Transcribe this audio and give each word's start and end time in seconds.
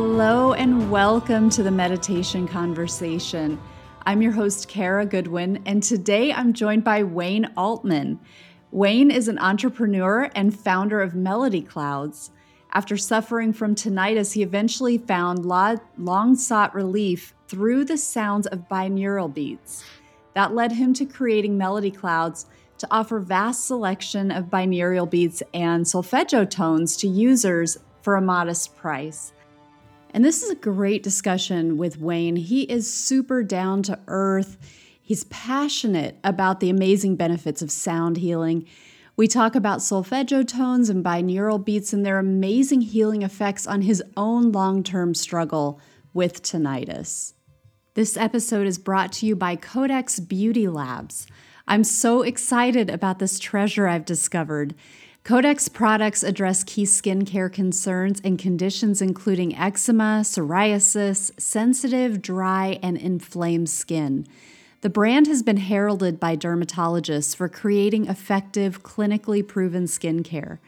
Hello, 0.00 0.52
and 0.52 0.92
welcome 0.92 1.50
to 1.50 1.64
the 1.64 1.72
Meditation 1.72 2.46
Conversation. 2.46 3.60
I'm 4.06 4.22
your 4.22 4.30
host, 4.30 4.68
Kara 4.68 5.04
Goodwin, 5.04 5.60
and 5.66 5.82
today 5.82 6.32
I'm 6.32 6.52
joined 6.52 6.84
by 6.84 7.02
Wayne 7.02 7.50
Altman. 7.56 8.20
Wayne 8.70 9.10
is 9.10 9.26
an 9.26 9.40
entrepreneur 9.40 10.30
and 10.36 10.56
founder 10.56 11.02
of 11.02 11.16
Melody 11.16 11.62
Clouds. 11.62 12.30
After 12.70 12.96
suffering 12.96 13.52
from 13.52 13.74
tinnitus, 13.74 14.34
he 14.34 14.42
eventually 14.44 14.98
found 14.98 15.44
long 15.44 16.36
sought 16.36 16.76
relief 16.76 17.34
through 17.48 17.84
the 17.84 17.98
sounds 17.98 18.46
of 18.46 18.68
binaural 18.68 19.34
beats. 19.34 19.82
That 20.34 20.54
led 20.54 20.70
him 20.70 20.94
to 20.94 21.06
creating 21.06 21.58
Melody 21.58 21.90
Clouds 21.90 22.46
to 22.78 22.86
offer 22.92 23.18
vast 23.18 23.66
selection 23.66 24.30
of 24.30 24.44
binaural 24.44 25.10
beats 25.10 25.42
and 25.52 25.88
solfeggio 25.88 26.44
tones 26.44 26.96
to 26.98 27.08
users 27.08 27.78
for 28.00 28.14
a 28.14 28.22
modest 28.22 28.76
price. 28.76 29.32
And 30.18 30.24
this 30.24 30.42
is 30.42 30.50
a 30.50 30.56
great 30.56 31.04
discussion 31.04 31.76
with 31.76 32.00
Wayne. 32.00 32.34
He 32.34 32.62
is 32.62 32.92
super 32.92 33.44
down 33.44 33.84
to 33.84 34.00
earth. 34.08 34.58
He's 35.00 35.22
passionate 35.22 36.18
about 36.24 36.58
the 36.58 36.70
amazing 36.70 37.14
benefits 37.14 37.62
of 37.62 37.70
sound 37.70 38.16
healing. 38.16 38.66
We 39.14 39.28
talk 39.28 39.54
about 39.54 39.80
solfeggio 39.80 40.42
tones 40.42 40.90
and 40.90 41.04
binaural 41.04 41.64
beats 41.64 41.92
and 41.92 42.04
their 42.04 42.18
amazing 42.18 42.80
healing 42.80 43.22
effects 43.22 43.64
on 43.64 43.82
his 43.82 44.02
own 44.16 44.50
long 44.50 44.82
term 44.82 45.14
struggle 45.14 45.80
with 46.12 46.42
tinnitus. 46.42 47.34
This 47.94 48.16
episode 48.16 48.66
is 48.66 48.76
brought 48.76 49.12
to 49.12 49.26
you 49.26 49.36
by 49.36 49.54
Codex 49.54 50.18
Beauty 50.18 50.66
Labs. 50.66 51.28
I'm 51.68 51.84
so 51.84 52.22
excited 52.22 52.90
about 52.90 53.20
this 53.20 53.38
treasure 53.38 53.86
I've 53.86 54.04
discovered. 54.04 54.74
Codex 55.24 55.68
products 55.68 56.22
address 56.22 56.64
key 56.64 56.84
skincare 56.84 57.52
concerns 57.52 58.20
and 58.24 58.38
conditions 58.38 59.02
including 59.02 59.54
eczema, 59.54 60.22
psoriasis, 60.22 61.38
sensitive, 61.38 62.22
dry, 62.22 62.78
and 62.82 62.96
inflamed 62.96 63.68
skin. 63.68 64.26
The 64.80 64.88
brand 64.88 65.26
has 65.26 65.42
been 65.42 65.56
heralded 65.56 66.20
by 66.20 66.36
dermatologists 66.36 67.34
for 67.34 67.48
creating 67.48 68.06
effective, 68.06 68.82
clinically 68.82 69.46
proven 69.46 69.84
skincare. 69.84 70.58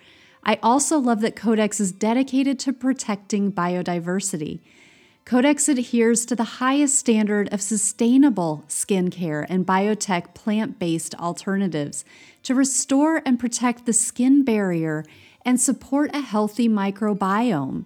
I 0.45 0.59
also 0.63 0.99
love 0.99 1.21
that 1.21 1.37
Codex 1.37 1.81
is 1.81 1.93
dedicated 1.93 2.59
to 2.61 2.73
protecting 2.73 3.53
biodiversity. 3.53 4.61
Codex 5.25 5.69
adheres 5.69 6.27
to 6.27 6.35
the 6.35 6.59
highest 6.59 6.99
standard 6.99 7.53
of 7.53 7.63
sustainable 7.63 8.65
skincare 8.69 9.47
and 9.49 9.67
biotech 9.67 10.35
plant 10.35 10.79
based 10.79 11.15
alternatives 11.17 12.05
to 12.43 12.55
restore 12.55 13.23
and 13.25 13.39
protect 13.39 13.87
the 13.87 13.93
skin 13.93 14.43
barrier 14.45 15.05
and 15.45 15.61
support 15.61 16.11
a 16.15 16.21
healthy 16.21 16.69
microbiome. 16.69 17.85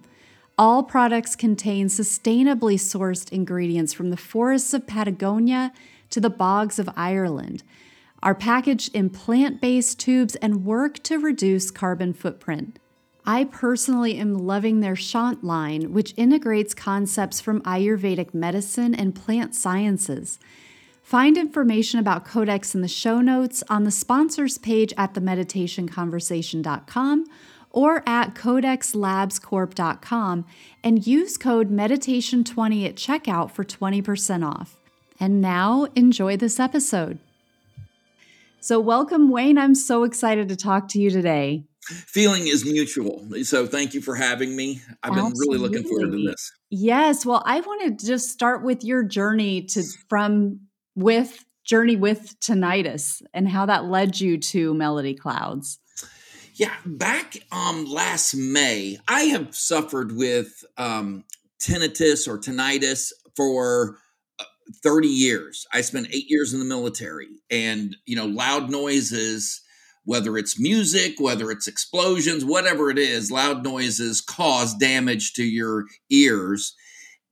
All 0.57 0.83
products 0.83 1.35
contain 1.35 1.87
sustainably 1.87 2.75
sourced 2.75 3.31
ingredients 3.31 3.93
from 3.93 4.09
the 4.09 4.17
forests 4.17 4.73
of 4.73 4.87
Patagonia 4.87 5.73
to 6.09 6.21
the 6.21 6.29
bogs 6.29 6.79
of 6.79 6.89
Ireland, 6.95 7.63
are 8.23 8.35
packaged 8.35 8.95
in 8.95 9.09
plant 9.09 9.59
based 9.59 9.99
tubes, 9.99 10.35
and 10.37 10.65
work 10.65 11.03
to 11.03 11.19
reduce 11.19 11.71
carbon 11.71 12.13
footprint. 12.13 12.79
I 13.27 13.45
personally 13.45 14.17
am 14.17 14.35
loving 14.35 14.81
their 14.81 14.93
Shaant 14.93 15.43
line, 15.43 15.93
which 15.93 16.13
integrates 16.15 16.75
concepts 16.75 17.41
from 17.41 17.61
Ayurvedic 17.61 18.35
medicine 18.35 18.93
and 18.93 19.15
plant 19.15 19.55
sciences. 19.55 20.37
Find 21.01 21.35
information 21.37 21.99
about 21.99 22.25
Codex 22.25 22.75
in 22.75 22.81
the 22.81 22.87
show 22.87 23.21
notes 23.21 23.63
on 23.69 23.83
the 23.83 23.91
sponsors 23.91 24.59
page 24.59 24.93
at 24.97 25.15
themeditationconversation.com 25.15 27.25
or 27.71 28.03
at 28.07 28.35
codexlabscorp.com 28.35 30.45
and 30.83 31.07
use 31.07 31.37
code 31.37 31.71
meditation20 31.71 32.87
at 32.87 32.95
checkout 32.95 33.49
for 33.51 33.63
20% 33.63 34.45
off. 34.45 34.77
And 35.19 35.41
now 35.41 35.87
enjoy 35.95 36.37
this 36.37 36.59
episode. 36.59 37.17
So, 38.59 38.79
welcome, 38.79 39.29
Wayne. 39.29 39.59
I'm 39.59 39.75
so 39.75 40.03
excited 40.03 40.49
to 40.49 40.55
talk 40.55 40.87
to 40.89 40.99
you 40.99 41.11
today 41.11 41.65
feeling 41.85 42.47
is 42.47 42.65
mutual. 42.65 43.27
So 43.43 43.67
thank 43.67 43.93
you 43.93 44.01
for 44.01 44.15
having 44.15 44.55
me. 44.55 44.81
I've 45.03 45.13
been 45.13 45.33
really 45.37 45.57
looking 45.57 45.83
forward 45.83 46.11
to 46.11 46.23
this. 46.27 46.51
Yes. 46.69 47.25
Well, 47.25 47.43
I 47.45 47.59
want 47.59 47.99
to 47.99 48.05
just 48.05 48.29
start 48.29 48.63
with 48.63 48.83
your 48.83 49.03
journey 49.03 49.63
to 49.65 49.83
from 50.09 50.61
with 50.95 51.45
journey 51.63 51.95
with 51.95 52.39
tinnitus 52.39 53.21
and 53.33 53.49
how 53.49 53.65
that 53.65 53.85
led 53.85 54.19
you 54.19 54.37
to 54.37 54.73
Melody 54.73 55.13
Clouds. 55.13 55.79
Yeah, 56.55 56.73
back 56.85 57.37
um 57.51 57.85
last 57.85 58.33
May, 58.33 58.97
I 59.07 59.21
have 59.23 59.55
suffered 59.55 60.15
with 60.15 60.63
um 60.77 61.25
tinnitus 61.61 62.27
or 62.27 62.37
tinnitus 62.37 63.11
for 63.35 63.97
uh, 64.39 64.43
30 64.83 65.07
years. 65.07 65.67
I 65.73 65.81
spent 65.81 66.07
8 66.13 66.29
years 66.29 66.53
in 66.53 66.59
the 66.59 66.65
military 66.65 67.27
and 67.51 67.95
you 68.05 68.15
know 68.15 68.25
loud 68.25 68.69
noises 68.69 69.61
whether 70.05 70.37
it's 70.37 70.59
music, 70.59 71.15
whether 71.19 71.51
it's 71.51 71.67
explosions, 71.67 72.45
whatever 72.45 72.89
it 72.89 72.97
is, 72.97 73.31
loud 73.31 73.63
noises 73.63 74.21
cause 74.21 74.73
damage 74.75 75.33
to 75.33 75.43
your 75.43 75.85
ears. 76.09 76.75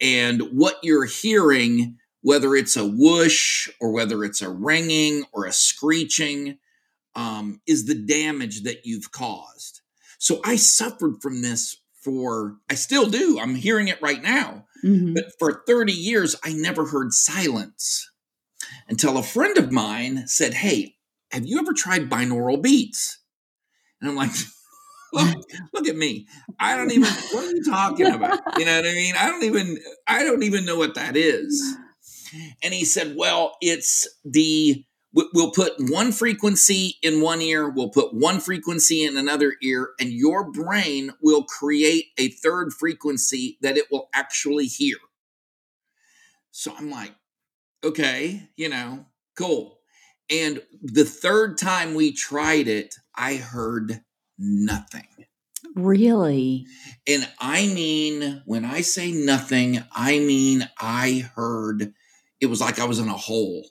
And 0.02 0.42
what 0.52 0.78
you're 0.84 1.06
hearing, 1.06 1.98
whether 2.22 2.56
it's 2.56 2.76
a 2.76 2.86
whoosh 2.86 3.70
or 3.80 3.92
whether 3.92 4.24
it's 4.24 4.42
a 4.42 4.50
ringing 4.50 5.24
or 5.32 5.46
a 5.46 5.54
screeching, 5.54 6.58
um, 7.16 7.62
is 7.68 7.86
the 7.86 7.96
damage 7.96 8.64
that 8.64 8.86
you've 8.86 9.12
caused. 9.12 9.82
So 10.18 10.42
I 10.44 10.56
suffered 10.56 11.22
from 11.22 11.44
this 11.44 11.78
for, 12.02 12.58
I 12.70 12.76
still 12.76 13.08
do. 13.08 13.40
I'm 13.40 13.56
hearing 13.56 13.88
it 13.88 14.02
right 14.02 14.22
now. 14.22 14.66
Mm-hmm. 14.84 15.14
But 15.14 15.26
for 15.38 15.64
30 15.68 15.94
years, 15.94 16.36
I 16.44 16.54
never 16.54 16.86
heard 16.86 17.14
silence 17.14 18.10
until 18.90 19.18
a 19.18 19.24
friend 19.24 19.58
of 19.58 19.72
mine 19.72 20.28
said, 20.28 20.56
Hey, 20.56 20.96
have 21.34 21.48
you 21.48 21.58
ever 21.58 21.74
tried 21.74 22.12
binaural 22.12 22.62
beats? 22.62 23.18
And 24.00 24.12
I'm 24.12 24.16
like, 24.16 24.30
look, 25.14 25.36
look 25.74 25.88
at 25.88 25.96
me. 25.96 26.28
I 26.60 26.78
don't 26.78 26.92
even, 26.92 27.10
what 27.10 27.44
are 27.44 27.52
you 27.52 27.64
talking 27.64 28.06
about? 28.06 28.40
You 28.60 28.66
know 28.66 28.76
what 28.76 28.86
I 28.86 28.94
mean? 28.94 29.16
I 29.18 29.26
don't 29.30 29.44
even, 29.44 29.80
I 30.08 30.24
don't 30.24 30.44
even 30.44 30.64
know 30.64 30.78
what 30.78 30.94
that 30.94 31.18
is. 31.18 31.76
And 32.62 32.72
he 32.72 32.86
said, 32.86 33.16
well, 33.18 33.58
it's 33.62 34.08
the, 34.24 34.86
we'll 35.12 35.52
put 35.52 35.74
one 35.80 36.12
frequency 36.12 36.98
in 37.02 37.20
one 37.20 37.42
ear, 37.42 37.68
we'll 37.68 37.90
put 37.90 38.14
one 38.14 38.40
frequency 38.40 39.04
in 39.04 39.18
another 39.18 39.56
ear, 39.64 39.90
and 40.00 40.12
your 40.12 40.52
brain 40.52 41.14
will 41.20 41.46
create 41.46 42.06
a 42.20 42.30
third 42.30 42.74
frequency 42.74 43.58
that 43.62 43.76
it 43.76 43.86
will 43.92 44.08
actually 44.14 44.68
hear. 44.68 44.98
So 46.52 46.76
I'm 46.78 46.92
like, 46.92 47.16
okay, 47.84 48.50
you 48.56 48.70
know, 48.70 49.06
cool. 49.36 49.80
And 50.30 50.62
the 50.82 51.06
third 51.06 51.58
time 51.58 51.96
we 51.96 52.12
tried 52.12 52.68
it, 52.68 52.96
I 53.16 53.36
heard 53.36 54.02
nothing. 54.38 55.08
Really? 55.76 56.66
And 57.08 57.28
I 57.40 57.68
mean, 57.68 58.42
when 58.46 58.66
I 58.66 58.82
say 58.82 59.12
nothing, 59.12 59.84
I 59.96 60.20
mean 60.20 60.70
I 60.80 61.30
heard 61.36 61.94
it 62.40 62.48
was 62.48 62.62
like 62.62 62.80
I 62.80 62.86
was 62.86 63.00
in 63.00 63.08
a 63.08 63.18
hole. 63.18 63.70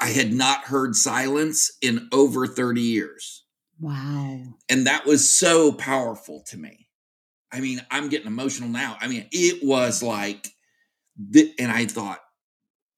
I 0.00 0.08
had 0.08 0.32
not 0.32 0.64
heard 0.64 0.96
silence 0.96 1.70
in 1.80 2.08
over 2.12 2.46
30 2.46 2.80
years. 2.80 3.44
Wow. 3.80 4.54
And 4.68 4.86
that 4.86 5.06
was 5.06 5.30
so 5.30 5.72
powerful 5.72 6.42
to 6.48 6.56
me. 6.56 6.88
I 7.52 7.60
mean, 7.60 7.80
I'm 7.90 8.08
getting 8.08 8.26
emotional 8.26 8.68
now. 8.68 8.96
I 9.00 9.06
mean, 9.08 9.28
it 9.30 9.64
was 9.64 10.02
like, 10.02 10.48
and 11.58 11.70
I 11.70 11.86
thought, 11.86 12.18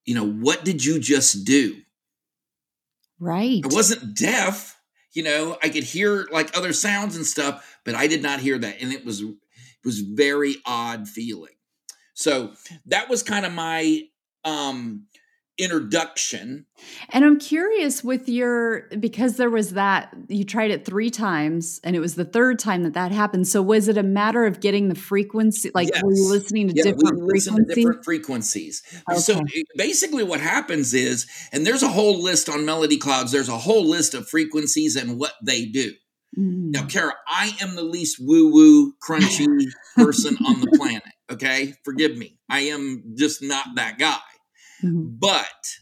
you 0.07 0.15
know, 0.15 0.27
what 0.27 0.65
did 0.65 0.85
you 0.85 0.99
just 0.99 1.45
do? 1.45 1.77
Right. 3.19 3.63
I 3.65 3.69
wasn't 3.69 4.17
deaf. 4.17 4.79
You 5.13 5.23
know, 5.23 5.57
I 5.63 5.69
could 5.69 5.85
hear 5.85 6.27
like 6.33 6.57
other 6.57 6.73
sounds 6.73 7.17
and 7.17 7.25
stuff, 7.25 7.79
but 7.85 7.95
I 7.95 8.07
did 8.07 8.23
not 8.23 8.41
hear 8.41 8.59
that. 8.59 8.81
And 8.81 8.93
it 8.93 9.05
was 9.05 9.21
it 9.23 9.37
was 9.85 10.01
very 10.01 10.57
odd 10.67 11.09
feeling. 11.09 11.55
So 12.15 12.53
that 12.87 13.09
was 13.09 13.23
kind 13.23 13.47
of 13.47 13.53
my 13.53 14.03
um 14.45 15.07
introduction. 15.59 16.67
And 17.11 17.25
I'm 17.25 17.39
curious 17.39 18.03
with 18.03 18.29
your 18.29 18.89
because 18.99 19.37
there 19.37 19.51
was 19.51 19.71
that 19.75 20.15
you 20.29 20.45
tried 20.45 20.71
it 20.71 20.85
3 20.85 21.11
times 21.11 21.81
and 21.85 21.95
it 21.95 22.01
was 22.01 22.17
the 22.17 22.25
third 22.25 22.59
time 22.59 22.83
that 22.83 22.95
that 22.95 23.13
happened. 23.13 23.47
So 23.47 23.63
was 23.63 23.89
it 23.89 23.97
a 23.97 24.03
matter 24.03 24.47
of 24.47 24.61
getting 24.61 24.89
the 24.89 24.95
frequency 24.95 25.71
like 25.75 25.91
yes. 25.93 26.03
were 26.03 26.13
you 26.13 26.29
listening 26.29 26.69
to 26.69 26.75
yeah, 26.75 26.85
different 26.85 27.21
we 27.21 27.41
frequencies? 27.41 27.67
To 27.69 27.75
different 27.75 28.05
frequencies. 28.05 28.83
Okay. 29.11 29.21
So 29.21 29.41
basically 29.77 30.25
what 30.25 30.41
happens 30.41 30.93
is 30.95 31.27
and 31.53 31.67
there's 31.67 31.83
a 31.83 31.89
whole 31.89 32.23
list 32.23 32.49
on 32.49 32.65
Melody 32.65 32.99
Clouds 32.99 33.33
there's 33.33 33.49
a 33.49 33.59
whole 33.59 33.87
list 33.87 34.15
of 34.15 34.29
frequencies 34.29 34.97
and 34.97 35.19
what 35.19 35.35
they 35.45 35.67
do. 35.67 35.93
Mm. 36.39 36.73
Now, 36.73 36.87
Kara, 36.87 37.15
I 37.29 37.57
am 37.61 37.77
the 37.77 37.83
least 37.83 38.19
woo 38.21 38.51
woo, 38.51 38.95
crunchy 39.07 39.47
person 39.97 40.37
on 40.45 40.61
the 40.61 40.73
planet. 40.77 41.05
Okay. 41.31 41.75
Forgive 41.85 42.17
me. 42.17 42.39
I 42.49 42.61
am 42.61 43.15
just 43.17 43.43
not 43.43 43.67
that 43.77 43.99
guy. 43.99 44.19
Mm-hmm. 44.83 45.17
But 45.19 45.79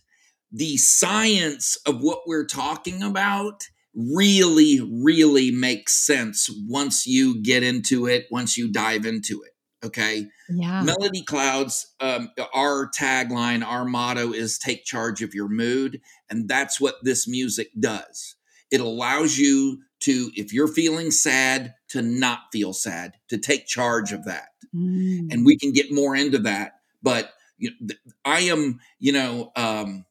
the 0.50 0.76
science 0.76 1.76
of 1.86 2.00
what 2.00 2.20
we're 2.26 2.46
talking 2.46 3.02
about 3.02 3.64
really, 3.94 4.80
really 4.80 5.50
makes 5.50 5.94
sense 6.06 6.50
once 6.66 7.06
you 7.06 7.42
get 7.42 7.62
into 7.62 8.06
it, 8.06 8.26
once 8.30 8.56
you 8.56 8.70
dive 8.70 9.04
into 9.04 9.42
it. 9.42 9.52
Okay. 9.84 10.28
Yeah. 10.48 10.82
Melody 10.82 11.22
Clouds, 11.22 11.92
um, 12.00 12.30
our 12.54 12.88
tagline, 12.90 13.66
our 13.66 13.84
motto 13.84 14.32
is 14.32 14.58
take 14.58 14.84
charge 14.84 15.22
of 15.22 15.34
your 15.34 15.48
mood. 15.48 16.00
And 16.30 16.48
that's 16.48 16.80
what 16.80 16.96
this 17.02 17.26
music 17.26 17.68
does. 17.78 18.36
It 18.70 18.80
allows 18.80 19.38
you 19.38 19.82
to, 20.00 20.30
if 20.34 20.52
you're 20.52 20.68
feeling 20.68 21.10
sad, 21.10 21.74
to 21.88 22.00
not 22.00 22.40
feel 22.52 22.72
sad, 22.72 23.14
to 23.28 23.38
take 23.38 23.66
charge 23.66 24.12
of 24.12 24.24
that. 24.24 24.48
Mm. 24.74 25.32
And 25.32 25.44
we 25.44 25.58
can 25.58 25.72
get 25.72 25.92
more 25.92 26.14
into 26.14 26.38
that. 26.38 26.72
But 27.02 27.32
you 27.58 27.72
know, 27.80 27.94
I 28.24 28.40
am, 28.40 28.80
you 28.98 29.12
know, 29.12 29.52
um, 29.56 30.04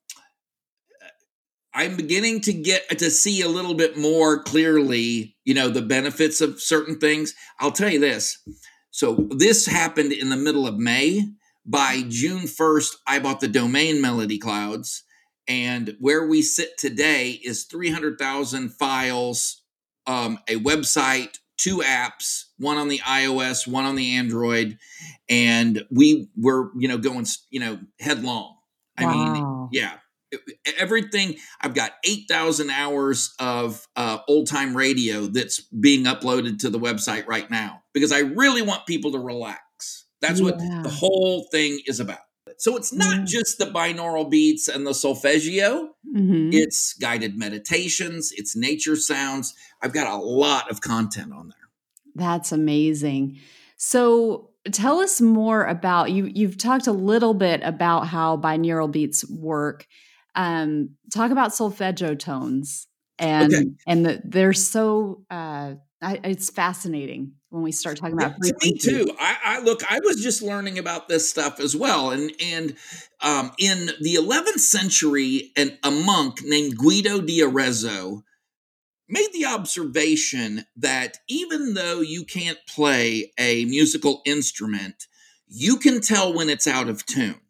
I'm 1.73 1.95
beginning 1.95 2.41
to 2.41 2.53
get 2.53 2.99
to 2.99 3.09
see 3.09 3.41
a 3.41 3.47
little 3.47 3.73
bit 3.73 3.97
more 3.97 4.43
clearly, 4.43 5.37
you 5.45 5.53
know, 5.53 5.69
the 5.69 5.81
benefits 5.81 6.41
of 6.41 6.61
certain 6.61 6.99
things. 6.99 7.33
I'll 7.59 7.71
tell 7.71 7.89
you 7.89 7.99
this. 7.99 8.39
So 8.91 9.27
this 9.31 9.65
happened 9.65 10.11
in 10.11 10.29
the 10.29 10.37
middle 10.37 10.67
of 10.67 10.77
May. 10.77 11.23
By 11.65 12.03
June 12.09 12.41
1st, 12.41 12.95
I 13.07 13.19
bought 13.19 13.39
the 13.39 13.47
domain 13.47 14.01
Melody 14.01 14.37
Clouds. 14.37 15.03
And 15.47 15.95
where 15.99 16.27
we 16.27 16.41
sit 16.41 16.77
today 16.77 17.39
is 17.43 17.65
300,000 17.65 18.69
files, 18.69 19.63
um, 20.07 20.39
a 20.47 20.55
website, 20.55 21.37
two 21.61 21.77
apps, 21.77 22.45
one 22.57 22.77
on 22.77 22.87
the 22.87 22.99
iOS, 22.99 23.67
one 23.67 23.85
on 23.85 23.95
the 23.95 24.15
Android. 24.15 24.77
And 25.29 25.85
we 25.91 26.29
were, 26.35 26.71
you 26.77 26.87
know, 26.87 26.97
going, 26.97 27.25
you 27.49 27.59
know, 27.59 27.79
headlong. 27.99 28.55
I 28.97 29.05
mean, 29.05 29.69
yeah, 29.71 29.93
everything. 30.77 31.37
I've 31.59 31.73
got 31.73 31.93
8,000 32.05 32.69
hours 32.69 33.33
of 33.39 33.87
uh, 33.95 34.19
old 34.27 34.47
time 34.47 34.75
radio 34.75 35.21
that's 35.21 35.61
being 35.61 36.05
uploaded 36.05 36.59
to 36.59 36.69
the 36.69 36.79
website 36.79 37.25
right 37.27 37.49
now 37.49 37.83
because 37.93 38.11
I 38.11 38.19
really 38.19 38.61
want 38.61 38.85
people 38.85 39.11
to 39.13 39.19
relax. 39.19 40.05
That's 40.21 40.41
what 40.41 40.59
the 40.59 40.89
whole 40.89 41.47
thing 41.51 41.79
is 41.87 41.99
about. 41.99 42.19
So 42.61 42.77
it's 42.77 42.93
not 42.93 43.17
Yeah. 43.17 43.25
just 43.25 43.57
the 43.57 43.65
binaural 43.65 44.29
beats 44.29 44.67
and 44.67 44.85
the 44.85 44.93
solfeggio, 44.93 45.95
Mhm. 46.15 46.53
it's 46.53 46.93
guided 46.93 47.35
meditations, 47.35 48.31
it's 48.37 48.55
nature 48.55 48.95
sounds. 48.95 49.55
I've 49.81 49.93
got 49.93 50.05
a 50.05 50.17
lot 50.23 50.69
of 50.69 50.79
content 50.79 51.33
on 51.33 51.47
there. 51.47 51.57
That's 52.13 52.51
amazing. 52.51 53.39
So 53.77 54.51
tell 54.71 54.99
us 54.99 55.19
more 55.19 55.65
about 55.65 56.11
you. 56.11 56.25
You've 56.27 56.59
talked 56.59 56.85
a 56.85 56.91
little 56.91 57.33
bit 57.33 57.61
about 57.63 58.05
how 58.07 58.37
binaural 58.37 58.91
beats 58.91 59.27
work. 59.27 59.87
Um, 60.35 60.91
talk 61.11 61.31
about 61.31 61.55
solfeggio 61.55 62.13
tones, 62.13 62.85
and 63.17 63.51
Okay. 63.51 63.65
and 63.87 64.05
the, 64.05 64.21
they're 64.23 64.53
so. 64.53 65.25
Uh, 65.31 65.75
I, 65.99 66.19
it's 66.23 66.51
fascinating 66.51 67.33
when 67.51 67.63
we 67.63 67.71
start 67.71 67.97
talking 67.97 68.15
Yeah, 68.19 68.27
about 68.27 68.41
to 68.41 68.53
me 68.63 68.77
too. 68.77 69.15
I, 69.19 69.37
I 69.45 69.59
look. 69.59 69.83
I 69.91 69.99
was 70.03 70.21
just 70.23 70.41
learning 70.41 70.79
about 70.79 71.07
this 71.07 71.29
stuff 71.29 71.59
as 71.59 71.75
well, 71.75 72.11
and 72.11 72.31
and 72.41 72.75
um, 73.21 73.51
in 73.59 73.87
the 74.01 74.15
11th 74.15 74.59
century, 74.59 75.51
and 75.55 75.77
a 75.83 75.91
monk 75.91 76.39
named 76.43 76.77
Guido 76.77 77.21
di 77.21 77.41
Arezzo 77.43 78.23
made 79.09 79.29
the 79.33 79.45
observation 79.45 80.65
that 80.77 81.17
even 81.27 81.73
though 81.73 82.01
you 82.01 82.23
can't 82.25 82.59
play 82.67 83.31
a 83.37 83.65
musical 83.65 84.21
instrument, 84.25 85.07
you 85.47 85.77
can 85.77 86.01
tell 86.01 86.33
when 86.33 86.49
it's 86.49 86.67
out 86.67 86.89
of 86.89 87.05
tune. 87.05 87.41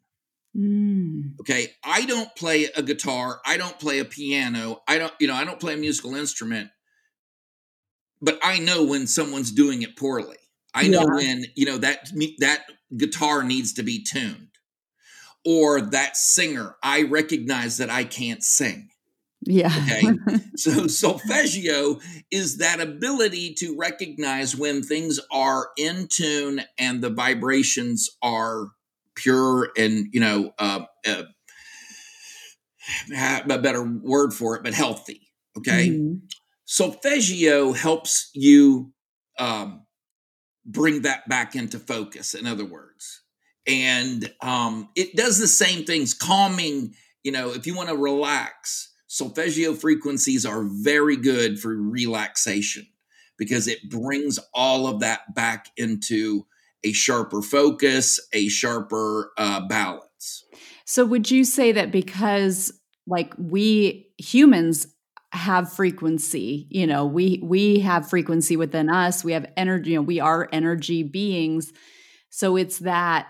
Mm, 0.56 1.40
Okay, 1.40 1.72
I 1.84 2.04
don't 2.06 2.34
play 2.36 2.66
a 2.76 2.82
guitar, 2.82 3.40
I 3.44 3.56
don't 3.56 3.78
play 3.78 3.98
a 3.98 4.04
piano, 4.04 4.82
I 4.86 4.98
don't, 4.98 5.12
you 5.18 5.26
know, 5.26 5.34
I 5.34 5.44
don't 5.44 5.58
play 5.58 5.74
a 5.74 5.78
musical 5.78 6.14
instrument, 6.14 6.70
but 8.22 8.38
I 8.42 8.58
know 8.60 8.84
when 8.84 9.06
someone's 9.06 9.50
doing 9.50 9.82
it 9.82 9.96
poorly. 9.96 10.36
I 10.74 10.88
know 10.88 11.00
Yeah. 11.00 11.14
when, 11.16 11.44
you 11.56 11.66
know, 11.66 11.76
that 11.78 12.10
that 12.38 12.62
guitar 12.96 13.42
needs 13.42 13.74
to 13.74 13.82
be 13.82 14.02
tuned. 14.02 14.48
Or 15.44 15.80
that 15.80 16.16
singer, 16.16 16.76
I 16.84 17.02
recognize 17.02 17.78
that 17.78 17.90
I 17.90 18.04
can't 18.04 18.42
sing. 18.44 18.88
yeah. 19.44 19.72
Okay. 19.82 20.38
So 20.56 20.86
solfeggio 20.86 21.98
is 22.30 22.58
that 22.58 22.80
ability 22.80 23.54
to 23.54 23.76
recognize 23.76 24.54
when 24.54 24.82
things 24.82 25.18
are 25.32 25.70
in 25.76 26.06
tune 26.08 26.62
and 26.78 27.02
the 27.02 27.10
vibrations 27.10 28.08
are 28.22 28.68
pure 29.16 29.72
and 29.76 30.06
you 30.12 30.20
know 30.20 30.52
uh, 30.60 30.84
uh, 31.08 31.24
a 33.50 33.58
better 33.58 33.82
word 33.82 34.32
for 34.32 34.56
it, 34.56 34.62
but 34.62 34.74
healthy. 34.74 35.28
Okay. 35.58 35.88
Mhm. 35.90 36.20
Solfeggio 36.72 37.74
helps 37.74 38.30
you 38.32 38.94
um, 39.38 39.84
bring 40.64 41.02
that 41.02 41.28
back 41.28 41.54
into 41.54 41.78
focus. 41.78 42.32
In 42.32 42.46
other 42.46 42.64
words, 42.64 43.20
and 43.66 44.32
um, 44.40 44.88
it 44.96 45.14
does 45.14 45.38
the 45.38 45.48
same 45.48 45.84
things, 45.84 46.14
calming. 46.14 46.94
You 47.24 47.32
know, 47.32 47.50
if 47.52 47.66
you 47.66 47.76
want 47.76 47.90
to 47.90 47.94
relax, 47.94 48.90
solfeggio 49.06 49.74
frequencies 49.74 50.46
are 50.46 50.64
very 50.64 51.18
good 51.18 51.60
for 51.60 51.76
relaxation 51.76 52.86
because 53.36 53.68
it 53.68 53.90
brings 53.90 54.38
all 54.54 54.86
of 54.86 55.00
that 55.00 55.34
back 55.34 55.68
into 55.76 56.46
a 56.84 56.92
sharper 56.92 57.42
focus, 57.42 58.18
a 58.32 58.48
sharper 58.48 59.30
uh, 59.36 59.60
balance. 59.68 60.42
So 60.86 61.04
would 61.04 61.30
you 61.30 61.44
say 61.44 61.72
that 61.72 61.92
because 61.92 62.72
like 63.06 63.34
we 63.36 64.10
humans 64.16 64.86
have 65.32 65.72
frequency, 65.72 66.66
you 66.70 66.86
know, 66.86 67.06
we 67.06 67.40
we 67.42 67.80
have 67.80 68.08
frequency 68.08 68.56
within 68.56 68.90
us, 68.90 69.24
we 69.24 69.32
have 69.32 69.46
energy, 69.56 69.90
you 69.90 69.96
know, 69.96 70.02
we 70.02 70.20
are 70.20 70.48
energy 70.52 71.02
beings. 71.02 71.72
So 72.30 72.56
it's 72.56 72.80
that 72.80 73.28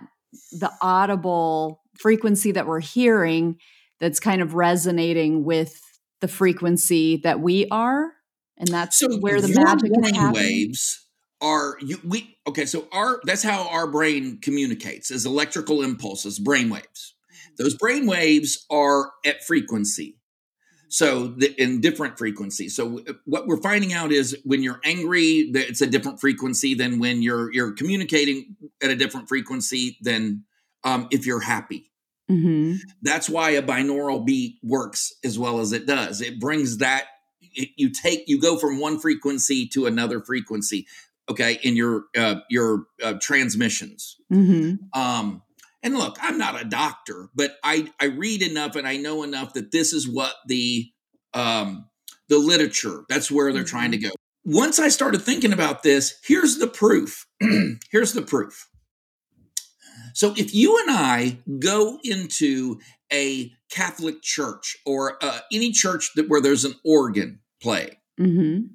the 0.52 0.70
audible 0.80 1.82
frequency 1.98 2.52
that 2.52 2.66
we're 2.66 2.80
hearing 2.80 3.58
that's 4.00 4.18
kind 4.18 4.42
of 4.42 4.54
resonating 4.54 5.44
with 5.44 5.80
the 6.20 6.28
frequency 6.28 7.18
that 7.18 7.40
we 7.40 7.66
are 7.70 8.12
and 8.58 8.68
that's 8.68 8.98
So 8.98 9.18
where 9.18 9.40
the 9.40 9.48
magic 9.48 9.90
is 10.02 10.16
happening. 10.16 10.32
waves 10.32 11.06
are 11.40 11.76
you 11.80 11.98
we 12.04 12.36
okay 12.46 12.64
so 12.64 12.86
our 12.92 13.20
that's 13.24 13.42
how 13.42 13.68
our 13.68 13.90
brain 13.90 14.38
communicates 14.40 15.10
as 15.10 15.26
electrical 15.26 15.82
impulses 15.82 16.38
brain 16.38 16.70
waves 16.70 17.14
those 17.58 17.74
brain 17.74 18.06
waves 18.06 18.64
are 18.70 19.10
at 19.26 19.42
frequency 19.44 20.16
so 20.92 21.28
the, 21.28 21.48
in 21.62 21.80
different 21.80 22.18
frequencies 22.18 22.76
so 22.76 23.00
what 23.24 23.46
we're 23.46 23.62
finding 23.62 23.94
out 23.94 24.12
is 24.12 24.36
when 24.44 24.62
you're 24.62 24.80
angry 24.84 25.50
that 25.52 25.66
it's 25.70 25.80
a 25.80 25.86
different 25.86 26.20
frequency 26.20 26.74
than 26.74 26.98
when 26.98 27.22
you're 27.22 27.50
you're 27.52 27.72
communicating 27.72 28.56
at 28.82 28.90
a 28.90 28.96
different 28.96 29.26
frequency 29.26 29.96
than 30.02 30.44
um, 30.84 31.08
if 31.10 31.24
you're 31.26 31.40
happy 31.40 31.88
Mhm. 32.30 32.78
that's 33.02 33.28
why 33.28 33.50
a 33.50 33.62
binaural 33.62 34.24
beat 34.24 34.58
works 34.62 35.12
as 35.24 35.38
well 35.38 35.60
as 35.60 35.72
it 35.72 35.86
does 35.86 36.20
it 36.20 36.38
brings 36.38 36.76
that 36.78 37.04
it, 37.40 37.70
you 37.76 37.90
take 37.90 38.24
you 38.28 38.38
go 38.40 38.58
from 38.58 38.78
one 38.78 38.98
frequency 38.98 39.66
to 39.68 39.86
another 39.86 40.20
frequency 40.20 40.86
okay 41.28 41.58
in 41.62 41.74
your 41.74 42.04
uh, 42.16 42.36
your 42.50 42.86
uh, 43.02 43.14
transmissions 43.20 44.16
Mhm. 44.30 44.78
um 44.94 45.42
and 45.82 45.94
look 45.96 46.16
i'm 46.20 46.38
not 46.38 46.60
a 46.60 46.64
doctor 46.64 47.28
but 47.34 47.56
i 47.64 47.88
i 48.00 48.06
read 48.06 48.42
enough 48.42 48.76
and 48.76 48.86
i 48.86 48.96
know 48.96 49.22
enough 49.22 49.52
that 49.54 49.72
this 49.72 49.92
is 49.92 50.08
what 50.08 50.34
the 50.46 50.90
um 51.34 51.86
the 52.28 52.38
literature 52.38 53.04
that's 53.08 53.30
where 53.30 53.52
they're 53.52 53.64
trying 53.64 53.90
to 53.90 53.98
go 53.98 54.10
once 54.44 54.78
i 54.78 54.88
started 54.88 55.20
thinking 55.20 55.52
about 55.52 55.82
this 55.82 56.14
here's 56.24 56.58
the 56.58 56.66
proof 56.66 57.26
here's 57.90 58.12
the 58.12 58.22
proof 58.22 58.68
so 60.14 60.34
if 60.36 60.54
you 60.54 60.78
and 60.78 60.90
I 60.90 61.38
go 61.58 61.98
into 62.04 62.78
a 63.10 63.50
Catholic 63.70 64.20
church 64.22 64.76
or 64.84 65.16
uh, 65.22 65.38
any 65.50 65.70
church 65.72 66.10
that 66.16 66.28
where 66.28 66.40
there's 66.40 66.64
an 66.66 66.74
organ 66.84 67.40
play, 67.62 67.98
Mhm. 68.20 68.70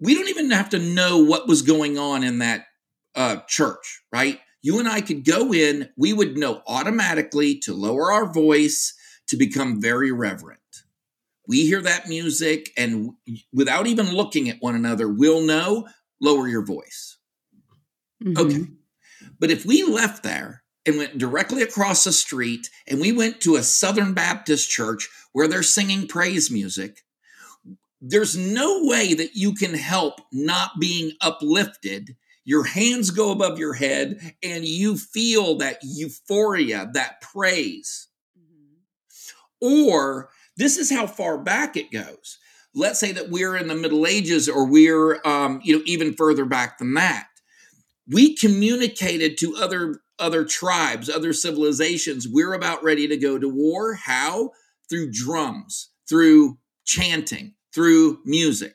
we 0.00 0.14
don't 0.14 0.28
even 0.28 0.50
have 0.50 0.70
to 0.70 0.78
know 0.78 1.18
what 1.18 1.46
was 1.46 1.62
going 1.62 1.98
on 1.98 2.24
in 2.24 2.38
that 2.38 2.66
uh, 3.14 3.36
church, 3.48 4.02
right? 4.12 4.40
You 4.62 4.78
and 4.78 4.88
I 4.88 5.00
could 5.00 5.24
go 5.24 5.52
in, 5.52 5.88
we 5.96 6.12
would 6.12 6.36
know 6.36 6.62
automatically 6.66 7.58
to 7.60 7.72
lower 7.72 8.12
our 8.12 8.30
voice 8.30 8.94
to 9.28 9.36
become 9.36 9.80
very 9.80 10.12
reverent. 10.12 10.60
We 11.46 11.66
hear 11.66 11.80
that 11.82 12.08
music, 12.08 12.70
and 12.76 13.10
without 13.52 13.86
even 13.86 14.14
looking 14.14 14.48
at 14.48 14.60
one 14.60 14.74
another, 14.74 15.08
we'll 15.08 15.42
know 15.42 15.88
lower 16.20 16.46
your 16.46 16.64
voice. 16.64 17.16
Okay. 18.36 18.58
Mhm. 18.58 18.76
But 19.38 19.50
if 19.50 19.64
we 19.64 19.82
left 19.82 20.22
there 20.22 20.62
and 20.84 20.98
went 20.98 21.18
directly 21.18 21.62
across 21.62 22.04
the 22.04 22.12
street 22.12 22.70
and 22.86 23.00
we 23.00 23.12
went 23.12 23.40
to 23.40 23.56
a 23.56 23.62
Southern 23.62 24.12
Baptist 24.12 24.70
church 24.70 25.08
where 25.32 25.48
they're 25.48 25.62
singing 25.62 26.06
praise 26.06 26.50
music, 26.50 27.04
there's 28.00 28.36
no 28.36 28.84
way 28.84 29.14
that 29.14 29.34
you 29.34 29.54
can 29.54 29.74
help 29.74 30.20
not 30.32 30.72
being 30.78 31.12
uplifted. 31.20 32.16
Your 32.50 32.64
hands 32.64 33.10
go 33.10 33.30
above 33.30 33.58
your 33.58 33.74
head 33.74 34.34
and 34.42 34.64
you 34.64 34.96
feel 34.96 35.58
that 35.58 35.78
euphoria, 35.82 36.90
that 36.94 37.20
praise. 37.20 38.08
Or 39.60 40.30
this 40.56 40.76
is 40.76 40.90
how 40.90 41.06
far 41.06 41.38
back 41.38 41.76
it 41.76 41.92
goes. 41.92 42.38
Let's 42.74 42.98
say 42.98 43.12
that 43.12 43.30
we're 43.30 43.56
in 43.56 43.68
the 43.68 43.74
Middle 43.74 44.06
Ages 44.06 44.48
or 44.48 44.66
we're 44.66 45.20
um, 45.24 45.60
you 45.62 45.76
know 45.76 45.82
even 45.86 46.12
further 46.12 46.44
back 46.44 46.78
than 46.78 46.94
that 46.94 47.26
we 48.10 48.34
communicated 48.34 49.38
to 49.38 49.56
other 49.56 50.00
other 50.18 50.44
tribes, 50.44 51.08
other 51.08 51.32
civilizations, 51.32 52.28
we're 52.28 52.52
about 52.52 52.84
ready 52.84 53.08
to 53.08 53.16
go 53.16 53.38
to 53.38 53.48
war. 53.48 53.94
How? 53.94 54.50
Through 54.90 55.12
drums, 55.12 55.90
through 56.08 56.58
chanting, 56.84 57.54
through 57.72 58.18
music. 58.24 58.74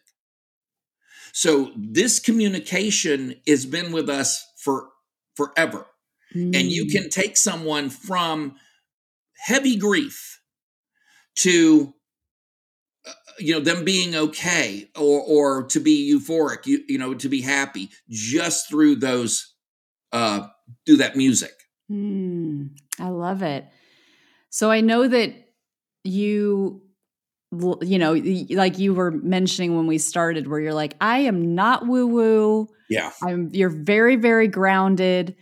So 1.36 1.74
this 1.76 2.22
communication 2.22 3.36
has 3.46 3.66
been 3.66 3.92
with 3.92 4.10
us 4.10 4.48
for 4.58 4.88
forever. 5.36 5.86
Mm. 6.34 6.56
And 6.56 6.72
you 6.72 6.86
can 6.86 7.10
take 7.10 7.36
someone 7.36 7.90
from 7.90 8.56
heavy 9.38 9.76
grief 9.76 10.40
to 11.36 11.94
uh, 13.06 13.12
you 13.38 13.54
know 13.54 13.60
them 13.60 13.84
being 13.84 14.16
okay 14.16 14.90
or 14.96 15.20
or 15.20 15.64
to 15.64 15.82
be 15.82 16.10
euphoric 16.10 16.66
you, 16.66 16.82
you 16.88 16.98
know 16.98 17.14
to 17.14 17.28
be 17.28 17.42
happy 17.42 17.90
just 18.10 18.70
through 18.70 18.96
those 18.96 19.54
uh 20.14 20.48
do 20.86 20.96
that 20.96 21.18
music 21.18 21.52
mm, 21.92 22.70
i 22.98 23.10
love 23.10 23.44
it 23.44 23.66
so 24.50 24.72
i 24.72 24.80
know 24.80 25.06
that 25.06 25.34
you 26.06 26.85
you 27.52 27.98
know 27.98 28.14
like 28.50 28.80
you 28.80 28.94
were 28.94 29.12
mentioning 29.12 29.76
when 29.76 29.88
we 29.88 29.98
started 29.98 30.48
where 30.48 30.60
you're 30.60 30.74
like 30.74 30.96
i 31.00 31.20
am 31.20 31.56
not 31.56 31.88
woo 31.88 32.06
woo 32.06 32.68
yeah 32.90 33.12
i'm 33.24 33.50
you're 33.54 33.70
very 33.70 34.18
very 34.18 34.48
grounded 34.48 35.36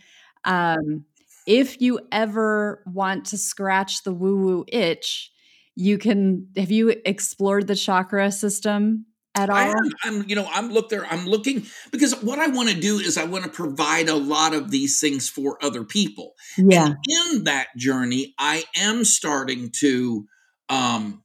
um 0.44 1.04
if 1.46 1.80
you 1.80 2.00
ever 2.10 2.82
want 2.86 3.26
to 3.26 3.38
scratch 3.38 4.02
the 4.02 4.12
woo 4.12 4.36
woo 4.36 4.64
itch, 4.68 5.30
you 5.74 5.98
can 5.98 6.48
have 6.56 6.70
you 6.70 6.94
explored 7.04 7.66
the 7.66 7.74
chakra 7.74 8.30
system 8.30 9.06
at 9.34 9.50
all? 9.50 9.56
I 9.56 9.68
am, 9.68 9.90
I'm, 10.04 10.28
you 10.28 10.36
know, 10.36 10.48
I'm 10.50 10.70
look 10.70 10.88
there. 10.88 11.04
I'm 11.06 11.26
looking 11.26 11.66
because 11.90 12.14
what 12.22 12.38
I 12.38 12.46
want 12.48 12.70
to 12.70 12.80
do 12.80 12.98
is 12.98 13.18
I 13.18 13.24
want 13.24 13.44
to 13.44 13.50
provide 13.50 14.08
a 14.08 14.14
lot 14.14 14.54
of 14.54 14.70
these 14.70 15.00
things 15.00 15.28
for 15.28 15.58
other 15.62 15.84
people. 15.84 16.34
Yeah. 16.56 16.86
And 16.86 16.96
in 17.08 17.44
that 17.44 17.68
journey, 17.76 18.34
I 18.38 18.64
am 18.76 19.04
starting 19.04 19.70
to, 19.80 20.26
um, 20.68 21.23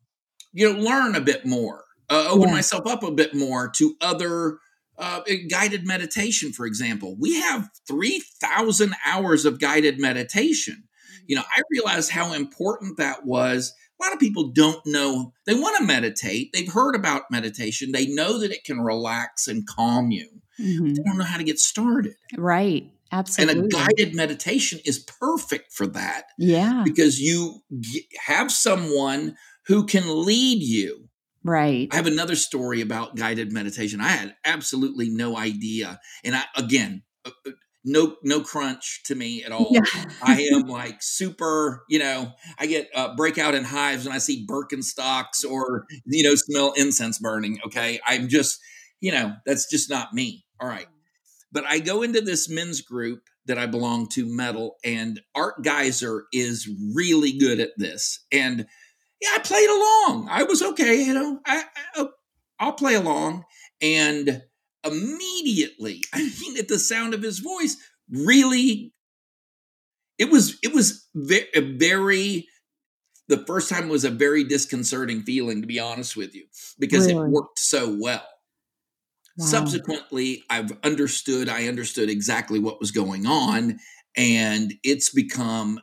you 0.54 0.72
know, 0.72 0.80
learn 0.80 1.16
a 1.16 1.22
bit 1.22 1.46
more, 1.46 1.84
uh, 2.10 2.28
open 2.30 2.50
yeah. 2.50 2.56
myself 2.56 2.88
up 2.88 3.04
a 3.04 3.12
bit 3.12 3.34
more 3.36 3.70
to 3.76 3.96
other 4.02 4.58
uh, 4.98 5.22
guided 5.50 5.86
meditation, 5.86 6.52
for 6.52 6.66
example. 6.66 7.16
We 7.20 7.40
have 7.42 7.70
3,000 7.88 8.94
hours 9.06 9.46
of 9.46 9.60
guided 9.60 10.00
meditation. 10.00 10.84
You 11.26 11.38
know, 11.38 11.44
I 11.56 11.62
realized 11.72 12.12
how 12.12 12.34
important 12.34 12.98
that 12.98 13.26
was. 13.26 13.74
A 14.00 14.04
lot 14.04 14.14
of 14.14 14.20
people 14.20 14.52
don't 14.52 14.86
know, 14.86 15.34
they 15.46 15.54
want 15.54 15.78
to 15.78 15.84
meditate. 15.84 16.50
They've 16.54 16.72
heard 16.72 16.96
about 16.96 17.24
meditation, 17.32 17.92
they 17.92 18.08
know 18.08 18.40
that 18.40 18.52
it 18.52 18.64
can 18.64 18.82
relax 18.82 19.48
and 19.48 19.68
calm 19.68 20.12
you. 20.12 20.28
Mm-hmm. 20.60 20.94
They 20.94 21.04
don't 21.04 21.18
know 21.18 21.24
how 21.24 21.38
to 21.38 21.44
get 21.44 21.60
started. 21.60 22.16
Right. 22.38 22.92
Absolutely. 23.12 23.64
And 23.64 23.74
a 23.74 23.76
guided 23.76 24.16
meditation 24.16 24.80
is 24.86 25.00
perfect 25.00 25.74
for 25.74 25.88
that. 25.88 26.26
Yeah. 26.38 26.84
Because 26.84 27.20
you 27.20 27.62
have 28.26 28.52
someone 28.52 29.36
who 29.70 29.86
can 29.86 30.26
lead 30.26 30.62
you 30.62 31.10
Right. 31.44 31.88
I 31.92 31.96
have 31.96 32.08
another 32.08 32.36
story 32.36 32.82
about 32.82 33.16
guided 33.16 33.52
meditation. 33.52 34.02
I 34.02 34.10
had 34.10 34.36
absolutely 34.46 35.10
no 35.10 35.38
idea. 35.38 36.00
And 36.24 36.36
I, 36.36 36.44
again, 36.56 37.04
uh, 37.26 37.32
uh, 37.48 37.52
no 37.86 38.18
no 38.24 38.42
crunch 38.42 39.04
to 39.06 39.16
me 39.16 39.44
at 39.44 39.54
all. 39.54 39.70
Yeah. 39.72 39.82
I 40.22 40.42
am 40.54 40.68
like 40.68 40.98
super, 41.02 41.84
you 41.90 42.00
know, 42.00 42.34
I 42.58 42.66
get 42.66 42.90
uh, 42.94 43.16
breakout 43.16 43.56
in 43.56 43.64
hives 43.64 44.06
when 44.06 44.14
I 44.14 44.20
see 44.20 44.46
Birkenstocks 44.46 45.50
or 45.50 45.86
you 46.06 46.24
know 46.24 46.36
smell 46.36 46.74
incense 46.74 47.20
burning, 47.20 47.60
okay? 47.66 48.02
I'm 48.06 48.28
just, 48.28 48.60
you 49.00 49.14
know, 49.14 49.36
that's 49.46 49.70
just 49.70 49.90
not 49.90 50.14
me. 50.14 50.46
All 50.60 50.68
right. 50.68 50.88
But 51.52 51.64
I 51.66 51.80
go 51.80 52.02
into 52.02 52.20
this 52.20 52.50
men's 52.50 52.82
group 52.82 53.22
that 53.46 53.58
I 53.58 53.66
belong 53.66 54.08
to, 54.10 54.26
Metal, 54.26 54.76
and 54.84 55.22
Art 55.34 55.64
Geyser 55.64 56.26
is 56.32 56.70
really 56.94 57.32
good 57.32 57.60
at 57.60 57.72
this. 57.78 58.24
And 58.32 58.68
yeah, 59.22 59.30
I 59.36 59.40
played 59.40 59.70
along. 59.70 60.28
I 60.30 60.44
was 60.44 60.62
okay, 60.62 61.02
you 61.04 61.14
know. 61.14 61.40
I, 61.46 61.58
I 61.58 61.64
oh, 61.98 62.10
I'll 62.60 62.74
play 62.74 62.96
along, 62.96 63.46
and 63.82 64.44
immediately, 64.86 66.04
I 66.14 66.30
mean, 66.42 66.58
at 66.58 66.68
the 66.68 66.80
sound 66.80 67.14
of 67.14 67.22
his 67.22 67.40
voice, 67.40 67.78
really, 68.10 68.94
it 70.18 70.32
was 70.32 70.58
it 70.64 70.74
was 70.74 71.08
very, 71.14 71.48
very 71.56 72.48
the 73.28 73.46
first 73.46 73.70
time 73.70 73.90
was 73.90 74.04
a 74.04 74.10
very 74.10 74.44
disconcerting 74.44 75.22
feeling, 75.22 75.62
to 75.62 75.68
be 75.68 75.80
honest 75.80 76.18
with 76.18 76.34
you, 76.34 76.46
because 76.80 77.08
really? 77.08 77.26
it 77.26 77.30
worked 77.30 77.60
so 77.60 77.96
well. 78.00 78.26
Wow. 79.38 79.46
Subsequently, 79.46 80.44
I've 80.50 80.72
understood, 80.84 81.48
I 81.48 81.68
understood 81.68 82.10
exactly 82.10 82.60
what 82.60 82.80
was 82.80 82.92
going 82.92 83.26
on, 83.26 83.80
and 84.18 84.74
it's 84.84 85.12
become 85.12 85.80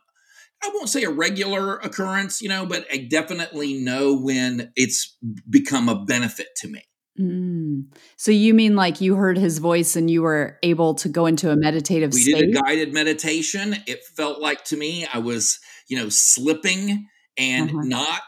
I 0.62 0.70
won't 0.74 0.88
say 0.88 1.04
a 1.04 1.10
regular 1.10 1.76
occurrence, 1.76 2.40
you 2.42 2.48
know, 2.48 2.66
but 2.66 2.86
I 2.92 3.06
definitely 3.10 3.74
know 3.74 4.16
when 4.16 4.72
it's 4.76 5.16
become 5.48 5.88
a 5.88 6.04
benefit 6.04 6.48
to 6.56 6.68
me. 6.68 6.82
Mm. 7.20 7.84
So 8.16 8.30
you 8.30 8.52
mean 8.52 8.76
like 8.76 9.00
you 9.00 9.16
heard 9.16 9.38
his 9.38 9.58
voice 9.58 9.96
and 9.96 10.10
you 10.10 10.22
were 10.22 10.58
able 10.62 10.94
to 10.96 11.08
go 11.08 11.26
into 11.26 11.50
a 11.50 11.56
meditative 11.56 12.12
we 12.12 12.20
state? 12.20 12.40
did 12.40 12.56
a 12.56 12.60
guided 12.60 12.92
meditation. 12.92 13.76
It 13.86 14.04
felt 14.04 14.40
like 14.40 14.64
to 14.64 14.76
me 14.76 15.06
I 15.12 15.18
was, 15.18 15.58
you 15.88 15.96
know, 15.96 16.08
slipping 16.08 17.06
and 17.38 17.70
uh-huh. 17.70 17.82
not 17.84 18.22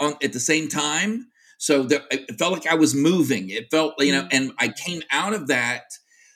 on, 0.00 0.14
at 0.22 0.32
the 0.32 0.40
same 0.40 0.68
time. 0.68 1.28
So 1.58 1.84
there, 1.84 2.02
it 2.10 2.38
felt 2.38 2.52
like 2.52 2.66
I 2.66 2.74
was 2.74 2.94
moving. 2.94 3.48
It 3.48 3.70
felt, 3.70 3.94
you 3.98 4.12
know, 4.12 4.24
mm. 4.24 4.28
and 4.32 4.52
I 4.58 4.68
came 4.68 5.02
out 5.10 5.32
of 5.32 5.46
that. 5.48 5.84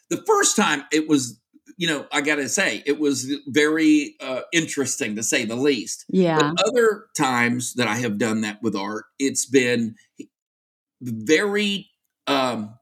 The 0.09 0.23
first 0.26 0.57
time 0.57 0.85
it 0.90 1.09
was 1.09 1.38
you 1.78 1.87
know, 1.87 2.06
I 2.12 2.20
got 2.20 2.37
to 2.37 2.49
say, 2.49 2.82
it 2.85 2.99
was 2.99 3.32
very 3.47 4.16
uh, 4.20 4.40
interesting 4.52 5.14
to 5.16 5.23
say 5.23 5.44
the 5.44 5.56
least. 5.56 6.04
Yeah. 6.08 6.38
But 6.38 6.66
other 6.66 7.04
times 7.16 7.75
that 7.75 7.87
I 7.87 7.94
have 7.97 8.18
done 8.18 8.40
that 8.40 8.61
with 8.62 8.75
art, 8.75 9.04
it's 9.18 9.47
been 9.47 9.94
very, 11.00 11.88
um, 12.26 12.75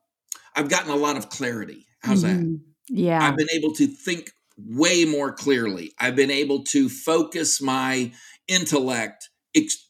I've 0.57 0.71
gotten 0.71 0.91
a 0.91 0.97
lot 0.97 1.19
of 1.19 1.29
clarity. 1.29 1.87
How's 2.01 2.25
mm-hmm. 2.25 2.53
that? 2.53 2.61
Yeah. 2.89 3.23
I've 3.23 3.37
been 3.37 3.51
able 3.53 3.75
to 3.75 3.87
think 3.87 4.31
way 4.57 5.05
more 5.05 5.31
clearly. 5.31 5.93
I've 6.01 6.17
been 6.17 6.31
able 6.31 6.65
to 6.65 6.89
focus 6.89 7.61
my 7.61 8.13
intellect 8.49 9.29
ex- 9.55 9.87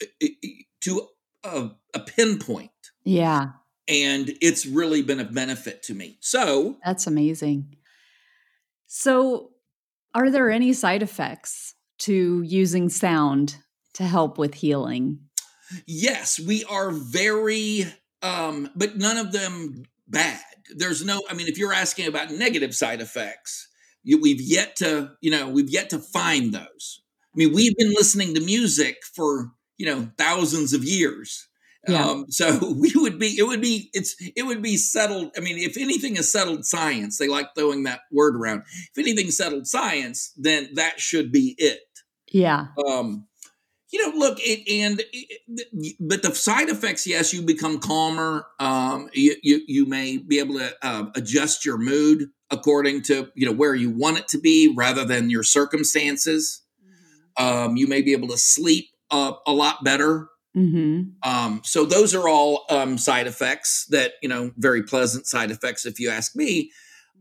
to 0.81 1.09
a, 1.45 1.71
a 1.95 2.01
pinpoint. 2.01 2.71
Yeah. 3.05 3.51
And 3.87 4.33
it's 4.41 4.67
really 4.67 5.03
been 5.03 5.21
a 5.21 5.25
benefit 5.25 5.85
to 5.85 5.95
me. 5.95 6.19
So 6.21 6.79
that's 6.85 7.07
amazing. 7.07 7.76
So, 8.87 9.51
are 10.15 10.31
there 10.31 10.51
any 10.51 10.73
side 10.73 11.03
effects 11.03 11.75
to 11.99 12.43
using 12.43 12.89
sound 12.89 13.57
to 13.95 14.05
help 14.05 14.39
with 14.39 14.55
healing? 14.55 15.21
Yes, 15.87 16.39
we 16.39 16.65
are 16.65 16.91
very, 16.91 17.85
um, 18.23 18.71
but 18.77 18.97
none 18.97 19.17
of 19.17 19.33
them 19.33 19.85
bad. 20.07 20.41
There's 20.75 21.05
no, 21.05 21.23
I 21.29 21.35
mean, 21.35 21.49
if 21.49 21.59
you're 21.59 21.73
asking 21.73 22.07
about 22.07 22.31
negative 22.31 22.75
side 22.75 23.01
effects, 23.01 23.69
we've 24.05 24.41
yet 24.41 24.77
to, 24.77 25.13
you 25.21 25.31
know, 25.31 25.49
we've 25.49 25.71
yet 25.71 25.91
to 25.91 25.99
find 25.99 26.53
those. 26.53 27.03
I 27.35 27.37
mean, 27.37 27.53
we've 27.53 27.77
been 27.77 27.93
listening 27.93 28.35
to 28.35 28.41
music 28.41 28.99
for, 29.15 29.51
you 29.77 29.87
know, 29.87 30.09
thousands 30.17 30.73
of 30.73 30.85
years. 30.85 31.49
Yeah. 31.89 32.05
Um, 32.05 32.27
so 32.31 32.75
we 32.79 32.93
would 32.95 33.19
be, 33.19 33.39
it 33.39 33.47
would 33.47 33.61
be, 33.61 33.91
it's, 33.93 34.17
it 34.35 34.45
would 34.45 34.63
be 34.63 34.77
settled. 34.77 35.33
I 35.37 35.41
mean, 35.41 35.59
if 35.59 35.77
anything 35.77 36.17
is 36.17 36.31
settled 36.31 36.65
science, 36.65 37.19
they 37.19 37.29
like 37.29 37.49
throwing 37.57 37.85
that 37.85 38.01
word 38.11 38.37
around. 38.37 38.63
If 38.95 38.99
anything 38.99 39.31
settled 39.31 39.67
science, 39.67 40.33
then 40.37 40.71
that 40.75 41.01
should 41.01 41.33
be 41.33 41.55
it. 41.59 41.81
Yeah. 42.33 42.67
Um, 42.87 43.27
you 43.93 44.05
know, 44.05 44.19
look, 44.19 44.39
it, 44.41 44.69
and 44.69 45.03
it, 45.13 45.97
but 46.01 46.23
the 46.23 46.35
side 46.35 46.69
effects, 46.69 47.07
yes, 47.07 47.33
you 47.33 47.43
become 47.43 47.79
calmer. 47.79 48.47
Um, 48.59 49.09
you, 49.13 49.37
you, 49.43 49.63
you 49.67 49.87
may 49.87 50.19
be 50.19 50.41
able 50.41 50.59
to 50.59 50.75
uh, 50.83 51.07
adjust 51.15 51.65
your 51.65 51.79
mood 51.79 52.31
according 52.51 53.03
to 53.03 53.29
you 53.35 53.47
know 53.47 53.53
where 53.53 53.75
you 53.75 53.91
want 53.91 54.19
it 54.19 54.29
to 54.29 54.39
be, 54.39 54.73
rather 54.77 55.05
than 55.05 55.31
your 55.31 55.45
circumstances. 55.45 56.63
Mm-hmm. 56.85 57.45
Um, 57.45 57.77
you 57.77 57.87
may 57.87 58.03
be 58.03 58.13
able 58.13 58.29
to 58.29 58.39
sleep 58.39 58.87
uh, 59.11 59.33
a 59.47 59.53
lot 59.53 59.85
better 59.85 60.29
Mm-hmm. 60.57 61.29
Um, 61.29 61.61
so 61.65 61.85
those 61.85 62.15
are 62.15 62.29
all 62.29 62.65
um, 62.71 62.97
side 62.97 63.27
effects 63.27 63.87
that 63.91 64.15
you 64.23 64.29
know, 64.29 64.53
very 64.57 64.83
pleasant 64.83 65.27
side 65.27 65.51
effects, 65.51 65.85
if 65.85 66.01
you 66.01 66.09
ask 66.09 66.35
me. 66.35 66.71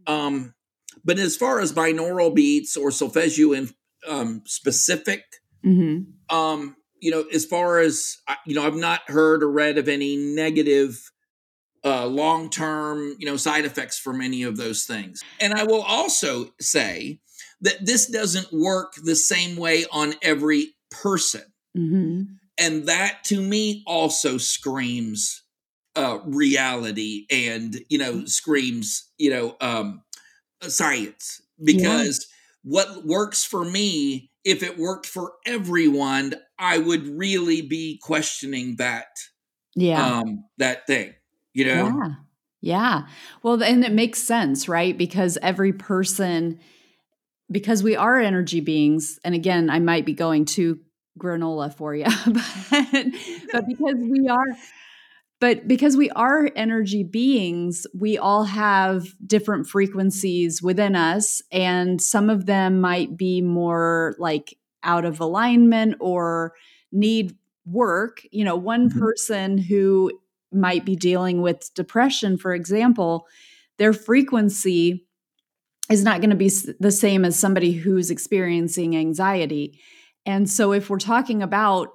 Um, 0.08 0.54
but 1.04 1.20
as 1.20 1.36
far 1.36 1.60
as 1.60 1.74
binaural 1.74 2.34
beats 2.34 2.78
or 2.78 2.92
solfeggio 2.92 3.52
in 3.52 3.70
um, 4.08 4.44
specific, 4.46 5.24
mm-hmm. 5.64 6.36
um, 6.36 6.78
you 7.02 7.12
know, 7.12 7.26
as 7.34 7.46
far 7.46 7.80
as 7.80 8.18
you 8.46 8.56
know, 8.56 8.66
I've 8.66 8.76
not 8.76 9.02
heard 9.08 9.44
or 9.44 9.52
read 9.52 9.78
of 9.78 9.90
any 9.90 10.16
negative 10.16 11.12
uh, 11.84 12.06
long 12.08 12.50
term, 12.50 13.18
you 13.20 13.26
know, 13.26 13.36
side 13.36 13.66
effects 13.66 14.00
from 14.00 14.22
any 14.22 14.44
of 14.44 14.56
those 14.56 14.86
things. 14.86 15.22
And 15.42 15.54
I 15.54 15.64
will 15.66 15.84
also 15.84 16.54
say 16.62 17.20
that 17.62 17.86
this 17.86 18.08
doesn't 18.08 18.54
work 18.54 18.94
the 19.04 19.16
same 19.16 19.58
way 19.58 19.86
on 19.92 20.14
every 20.22 20.76
person. 20.90 21.44
Mm-hmm 21.78 22.22
and 22.58 22.88
that 22.88 23.24
to 23.26 23.42
me 23.42 23.84
also 23.86 24.38
screams 24.38 25.44
uh, 25.96 26.20
reality 26.26 27.26
and 27.32 27.80
you 27.90 27.98
know 27.98 28.26
screams 28.26 29.10
you 29.18 29.30
know 29.30 29.56
um, 29.62 30.02
science 30.62 31.42
because 31.64 32.28
yeah. 32.64 32.72
what 32.72 33.06
works 33.06 33.44
for 33.44 33.64
me, 33.64 34.32
if 34.44 34.64
it 34.64 34.78
worked 34.78 35.06
for 35.06 35.34
everyone, 35.46 36.36
I 36.60 36.78
would 36.78 37.08
really 37.08 37.62
be 37.62 38.00
questioning 38.02 38.76
that. 38.78 39.08
Yeah. 39.76 40.20
Um, 40.20 40.46
that 40.58 40.88
thing, 40.88 41.14
you 41.54 41.66
know? 41.66 41.86
Yeah. 41.86 42.10
Yeah. 42.62 43.02
Well, 43.44 43.62
and 43.62 43.84
it 43.84 43.92
makes 43.92 44.20
sense, 44.24 44.68
right? 44.68 44.98
Because 44.98 45.38
every 45.42 45.72
person, 45.72 46.60
because 47.52 47.84
we 47.84 47.96
are 47.96 48.20
energy 48.20 48.60
beings, 48.60 49.20
and 49.24 49.36
again, 49.36 49.70
I 49.70 49.80
might 49.80 50.06
be 50.06 50.14
going 50.14 50.46
to 50.46 50.80
granola 51.20 51.74
for 51.74 51.96
you, 51.96 52.06
but, 52.26 53.06
but 53.52 53.68
because 53.68 53.96
we 53.98 54.28
are 54.28 54.46
but 55.42 55.68
because 55.68 55.98
we 55.98 56.10
are 56.12 56.50
energy 56.56 57.04
beings, 57.04 57.86
we 57.94 58.18
all 58.18 58.46
have 58.46 59.08
different 59.26 59.68
frequencies 59.68 60.62
within 60.62 60.96
us. 60.96 61.42
And 61.52 62.02
some 62.02 62.30
of 62.30 62.46
them 62.46 62.80
might 62.80 63.18
be 63.18 63.42
more 63.42 64.16
like 64.18 64.58
out 64.82 65.04
of 65.04 65.20
alignment 65.20 65.98
or 66.00 66.54
need 66.92 67.36
work. 67.66 68.22
You 68.32 68.46
know, 68.46 68.56
one 68.56 68.90
mm-hmm. 68.90 69.00
person 69.00 69.58
who 69.58 70.12
might 70.54 70.86
be 70.86 70.96
dealing 70.96 71.42
with 71.42 71.70
depression, 71.76 72.38
for 72.38 72.54
example, 72.54 73.28
their 73.78 73.92
frequency 73.92 75.06
is 75.90 76.04
not 76.04 76.22
going 76.22 76.30
to 76.30 76.36
be 76.36 76.50
the 76.80 76.92
same 76.92 77.26
as 77.26 77.38
somebody 77.38 77.74
who's 77.74 78.10
experiencing 78.10 78.96
anxiety. 78.96 79.80
And 80.26 80.50
so, 80.50 80.72
if 80.72 80.90
we're 80.90 80.98
talking 80.98 81.44
about 81.44 81.90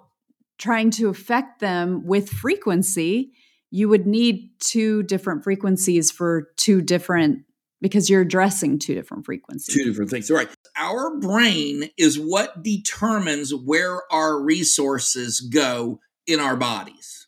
trying 0.59 0.91
to 0.93 1.09
affect 1.09 1.61
them 1.61 2.07
with 2.07 2.29
frequency, 2.29 3.33
you 3.71 3.89
would 3.89 4.07
need 4.07 4.51
two 4.61 5.03
different 5.05 5.43
frequencies 5.43 6.11
for 6.11 6.49
two 6.57 6.83
different 6.83 7.45
because 7.81 8.11
you're 8.11 8.21
addressing 8.21 8.79
two 8.79 8.95
different 8.95 9.25
frequencies. 9.25 9.75
Two 9.75 9.85
different 9.85 10.11
things. 10.11 10.31
Right. 10.31 10.49
Our 10.77 11.19
brain 11.19 11.91
is 11.97 12.19
what 12.19 12.63
determines 12.63 13.55
where 13.55 14.01
our 14.13 14.41
resources 14.41 15.41
go 15.41 16.01
in 16.27 16.41
our 16.41 16.57
bodies. 16.57 17.27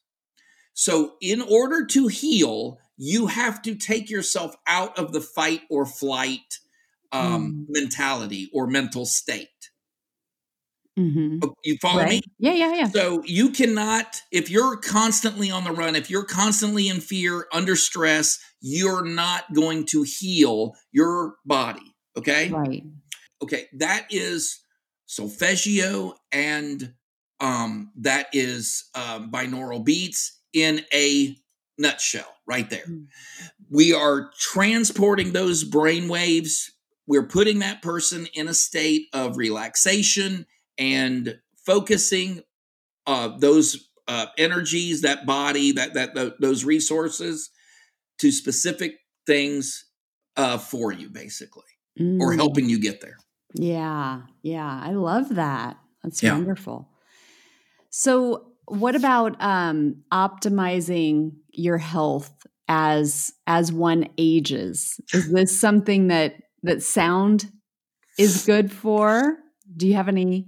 So, 0.74 1.14
in 1.20 1.42
order 1.42 1.86
to 1.86 2.08
heal, 2.08 2.78
you 2.96 3.26
have 3.26 3.62
to 3.62 3.74
take 3.74 4.10
yourself 4.10 4.54
out 4.66 4.98
of 4.98 5.12
the 5.12 5.20
fight 5.20 5.62
or 5.70 5.86
flight 5.86 6.58
um, 7.12 7.52
mm. 7.52 7.64
mentality 7.68 8.50
or 8.52 8.66
mental 8.66 9.06
state. 9.06 9.48
Mm-hmm. 10.98 11.38
Oh, 11.42 11.54
you 11.64 11.78
follow 11.80 12.02
right. 12.02 12.10
me? 12.10 12.22
Yeah, 12.38 12.52
yeah, 12.52 12.74
yeah. 12.74 12.88
So 12.88 13.22
you 13.24 13.50
cannot, 13.50 14.20
if 14.30 14.50
you're 14.50 14.76
constantly 14.76 15.50
on 15.50 15.64
the 15.64 15.72
run, 15.72 15.96
if 15.96 16.10
you're 16.10 16.24
constantly 16.24 16.88
in 16.88 17.00
fear, 17.00 17.46
under 17.52 17.76
stress, 17.76 18.38
you're 18.60 19.04
not 19.04 19.44
going 19.54 19.86
to 19.86 20.02
heal 20.02 20.74
your 20.92 21.36
body. 21.46 21.94
Okay. 22.16 22.50
Right. 22.50 22.82
Okay. 23.42 23.66
That 23.72 24.06
is 24.10 24.60
solfeggio 25.06 26.14
and 26.30 26.92
um, 27.40 27.90
that 27.96 28.26
is 28.32 28.84
um, 28.94 29.30
binaural 29.30 29.84
beats 29.84 30.40
in 30.52 30.82
a 30.92 31.36
nutshell 31.78 32.36
right 32.46 32.68
there. 32.68 32.84
Mm. 32.86 33.06
We 33.70 33.94
are 33.94 34.30
transporting 34.38 35.32
those 35.32 35.64
brain 35.64 36.08
waves. 36.08 36.70
We're 37.06 37.26
putting 37.26 37.60
that 37.60 37.82
person 37.82 38.28
in 38.34 38.46
a 38.46 38.54
state 38.54 39.06
of 39.14 39.38
relaxation 39.38 40.46
and 40.78 41.38
focusing 41.64 42.42
uh, 43.06 43.36
those 43.38 43.88
uh, 44.08 44.26
energies, 44.38 45.02
that 45.02 45.26
body, 45.26 45.72
that 45.72 45.94
that 45.94 46.14
those 46.40 46.64
resources 46.64 47.50
to 48.18 48.30
specific 48.30 48.98
things 49.26 49.86
uh, 50.36 50.58
for 50.58 50.92
you, 50.92 51.08
basically, 51.10 51.62
mm. 52.00 52.20
or 52.20 52.32
helping 52.32 52.68
you 52.68 52.80
get 52.80 53.00
there. 53.00 53.16
Yeah, 53.54 54.22
yeah, 54.42 54.80
I 54.82 54.92
love 54.92 55.34
that. 55.34 55.76
That's 56.02 56.22
yeah. 56.22 56.32
wonderful. 56.32 56.88
So, 57.90 58.52
what 58.66 58.94
about 58.96 59.36
um, 59.42 60.02
optimizing 60.12 61.32
your 61.52 61.78
health 61.78 62.32
as 62.68 63.32
as 63.46 63.72
one 63.72 64.08
ages? 64.18 65.00
Is 65.12 65.30
this 65.30 65.58
something 65.58 66.08
that 66.08 66.36
that 66.62 66.82
sound 66.82 67.50
is 68.18 68.44
good 68.46 68.72
for? 68.72 69.36
Do 69.76 69.86
you 69.86 69.94
have 69.94 70.08
any 70.08 70.46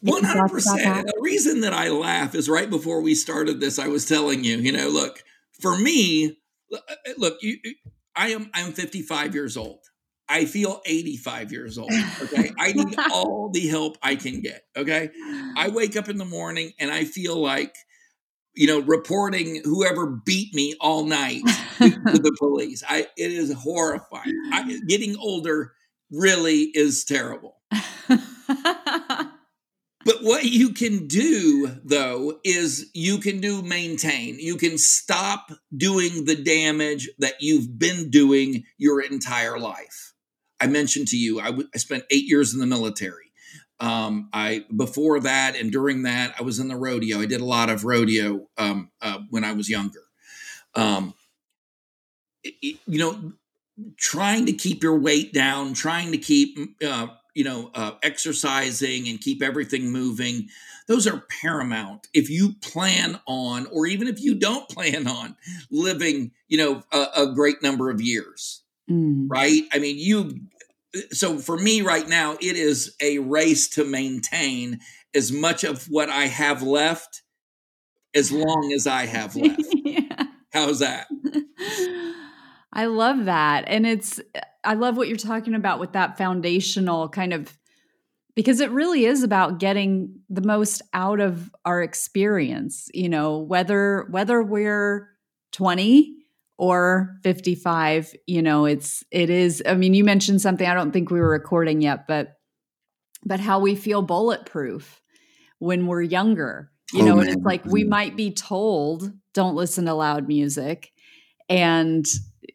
one 0.00 0.24
hundred 0.24 0.48
percent. 0.48 1.06
The 1.06 1.20
reason 1.20 1.60
that 1.60 1.72
I 1.72 1.90
laugh 1.90 2.34
is 2.34 2.48
right 2.48 2.68
before 2.68 3.00
we 3.00 3.14
started 3.14 3.60
this, 3.60 3.78
I 3.78 3.88
was 3.88 4.06
telling 4.06 4.44
you, 4.44 4.56
you 4.58 4.72
know, 4.72 4.88
look 4.88 5.22
for 5.60 5.76
me, 5.76 6.38
uh, 6.72 6.76
uh, 6.88 7.12
look, 7.18 7.38
you, 7.42 7.58
I 8.16 8.28
am 8.28 8.50
I'm 8.54 8.72
55 8.72 9.34
years 9.34 9.56
old. 9.56 9.80
I 10.28 10.44
feel 10.44 10.80
85 10.86 11.52
years 11.52 11.76
old. 11.76 11.92
Okay, 12.22 12.52
I 12.58 12.72
need 12.74 12.96
all 13.12 13.50
the 13.52 13.66
help 13.66 13.98
I 14.02 14.16
can 14.16 14.40
get. 14.40 14.62
Okay, 14.76 15.10
I 15.56 15.68
wake 15.68 15.96
up 15.96 16.08
in 16.08 16.18
the 16.18 16.24
morning 16.24 16.72
and 16.78 16.90
I 16.90 17.04
feel 17.04 17.36
like 17.36 17.74
you 18.54 18.66
know, 18.66 18.80
reporting 18.80 19.62
whoever 19.64 20.06
beat 20.06 20.52
me 20.54 20.74
all 20.80 21.04
night 21.04 21.42
to 21.78 21.88
the 21.88 22.36
police. 22.38 22.82
I 22.88 23.06
it 23.16 23.32
is 23.32 23.52
horrifying. 23.52 24.34
I, 24.52 24.80
getting 24.86 25.16
older 25.16 25.72
really 26.10 26.70
is 26.74 27.04
terrible. 27.04 27.56
But 30.04 30.22
what 30.22 30.44
you 30.44 30.70
can 30.72 31.06
do, 31.06 31.76
though, 31.84 32.40
is 32.42 32.90
you 32.94 33.18
can 33.18 33.40
do 33.40 33.60
maintain. 33.60 34.38
You 34.38 34.56
can 34.56 34.78
stop 34.78 35.52
doing 35.76 36.24
the 36.24 36.36
damage 36.36 37.10
that 37.18 37.34
you've 37.40 37.78
been 37.78 38.08
doing 38.10 38.64
your 38.78 39.02
entire 39.02 39.58
life. 39.58 40.14
I 40.58 40.66
mentioned 40.68 41.08
to 41.08 41.16
you, 41.16 41.40
I, 41.40 41.46
w- 41.46 41.68
I 41.74 41.78
spent 41.78 42.04
eight 42.10 42.24
years 42.24 42.54
in 42.54 42.60
the 42.60 42.66
military. 42.66 43.30
Um, 43.78 44.28
I 44.32 44.66
before 44.74 45.20
that 45.20 45.56
and 45.56 45.72
during 45.72 46.02
that, 46.02 46.34
I 46.38 46.42
was 46.42 46.58
in 46.58 46.68
the 46.68 46.76
rodeo. 46.76 47.20
I 47.20 47.26
did 47.26 47.40
a 47.40 47.46
lot 47.46 47.70
of 47.70 47.84
rodeo 47.84 48.46
um, 48.58 48.90
uh, 49.00 49.20
when 49.30 49.42
I 49.42 49.52
was 49.52 49.70
younger. 49.70 50.02
Um, 50.74 51.14
it, 52.42 52.78
you 52.86 52.98
know, 52.98 53.32
trying 53.96 54.46
to 54.46 54.52
keep 54.52 54.82
your 54.82 54.98
weight 54.98 55.32
down, 55.32 55.72
trying 55.72 56.12
to 56.12 56.18
keep 56.18 56.58
uh, 56.86 57.08
you 57.34 57.44
know, 57.44 57.70
uh, 57.74 57.92
exercising 58.02 59.08
and 59.08 59.20
keep 59.20 59.42
everything 59.42 59.90
moving, 59.90 60.48
those 60.86 61.06
are 61.06 61.24
paramount. 61.42 62.08
If 62.12 62.30
you 62.30 62.54
plan 62.60 63.20
on, 63.26 63.66
or 63.66 63.86
even 63.86 64.08
if 64.08 64.20
you 64.20 64.34
don't 64.34 64.68
plan 64.68 65.06
on 65.06 65.36
living, 65.70 66.32
you 66.48 66.58
know, 66.58 66.82
a, 66.92 67.22
a 67.22 67.34
great 67.34 67.62
number 67.62 67.90
of 67.90 68.00
years, 68.00 68.62
mm. 68.90 69.26
right? 69.28 69.62
I 69.72 69.78
mean, 69.78 69.96
you, 69.98 70.40
so 71.12 71.38
for 71.38 71.56
me 71.56 71.82
right 71.82 72.08
now, 72.08 72.32
it 72.32 72.56
is 72.56 72.96
a 73.00 73.18
race 73.18 73.68
to 73.70 73.84
maintain 73.84 74.80
as 75.14 75.30
much 75.30 75.64
of 75.64 75.86
what 75.86 76.08
I 76.08 76.26
have 76.26 76.62
left 76.62 77.22
as 78.14 78.32
long 78.32 78.72
as 78.74 78.86
I 78.86 79.06
have 79.06 79.36
left. 79.36 79.62
yeah. 79.72 80.24
How's 80.52 80.80
that? 80.80 81.06
I 82.72 82.86
love 82.86 83.26
that. 83.26 83.64
And 83.68 83.86
it's, 83.86 84.20
I 84.64 84.74
love 84.74 84.96
what 84.96 85.08
you're 85.08 85.16
talking 85.16 85.54
about 85.54 85.80
with 85.80 85.92
that 85.92 86.18
foundational 86.18 87.08
kind 87.08 87.32
of, 87.32 87.56
because 88.34 88.60
it 88.60 88.70
really 88.70 89.04
is 89.04 89.22
about 89.22 89.58
getting 89.58 90.20
the 90.28 90.42
most 90.42 90.82
out 90.92 91.20
of 91.20 91.50
our 91.64 91.82
experience, 91.82 92.88
you 92.94 93.08
know, 93.08 93.38
whether, 93.38 94.06
whether 94.10 94.42
we're 94.42 95.08
20 95.52 96.16
or 96.58 97.16
55, 97.22 98.14
you 98.26 98.42
know, 98.42 98.66
it's, 98.66 99.02
it 99.10 99.30
is, 99.30 99.62
I 99.66 99.74
mean, 99.74 99.94
you 99.94 100.04
mentioned 100.04 100.42
something, 100.42 100.66
I 100.66 100.74
don't 100.74 100.92
think 100.92 101.10
we 101.10 101.20
were 101.20 101.30
recording 101.30 101.80
yet, 101.80 102.06
but, 102.06 102.34
but 103.24 103.40
how 103.40 103.60
we 103.60 103.74
feel 103.74 104.02
bulletproof 104.02 105.00
when 105.58 105.86
we're 105.86 106.02
younger, 106.02 106.70
you 106.92 107.02
oh, 107.02 107.06
know, 107.06 107.16
man. 107.16 107.28
it's 107.28 107.42
like 107.42 107.64
we 107.64 107.82
mm-hmm. 107.82 107.90
might 107.90 108.16
be 108.16 108.32
told, 108.32 109.10
don't 109.34 109.54
listen 109.54 109.86
to 109.86 109.94
loud 109.94 110.28
music. 110.28 110.90
And 111.48 112.06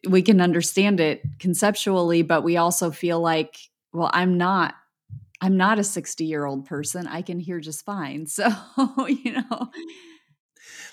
we 0.08 0.22
can 0.22 0.40
understand 0.40 1.00
it 1.00 1.22
conceptually, 1.38 2.22
but 2.22 2.42
we 2.42 2.56
also 2.56 2.90
feel 2.90 3.20
like, 3.20 3.56
well, 3.92 4.10
I'm 4.12 4.36
not 4.36 4.74
I'm 5.40 5.56
not 5.56 5.78
a 5.78 5.84
60 5.84 6.24
year 6.24 6.44
old 6.44 6.66
person. 6.66 7.06
I 7.06 7.22
can 7.22 7.38
hear 7.38 7.60
just 7.60 7.84
fine. 7.84 8.26
So, 8.36 8.48
you 9.06 9.32
know. 9.32 9.70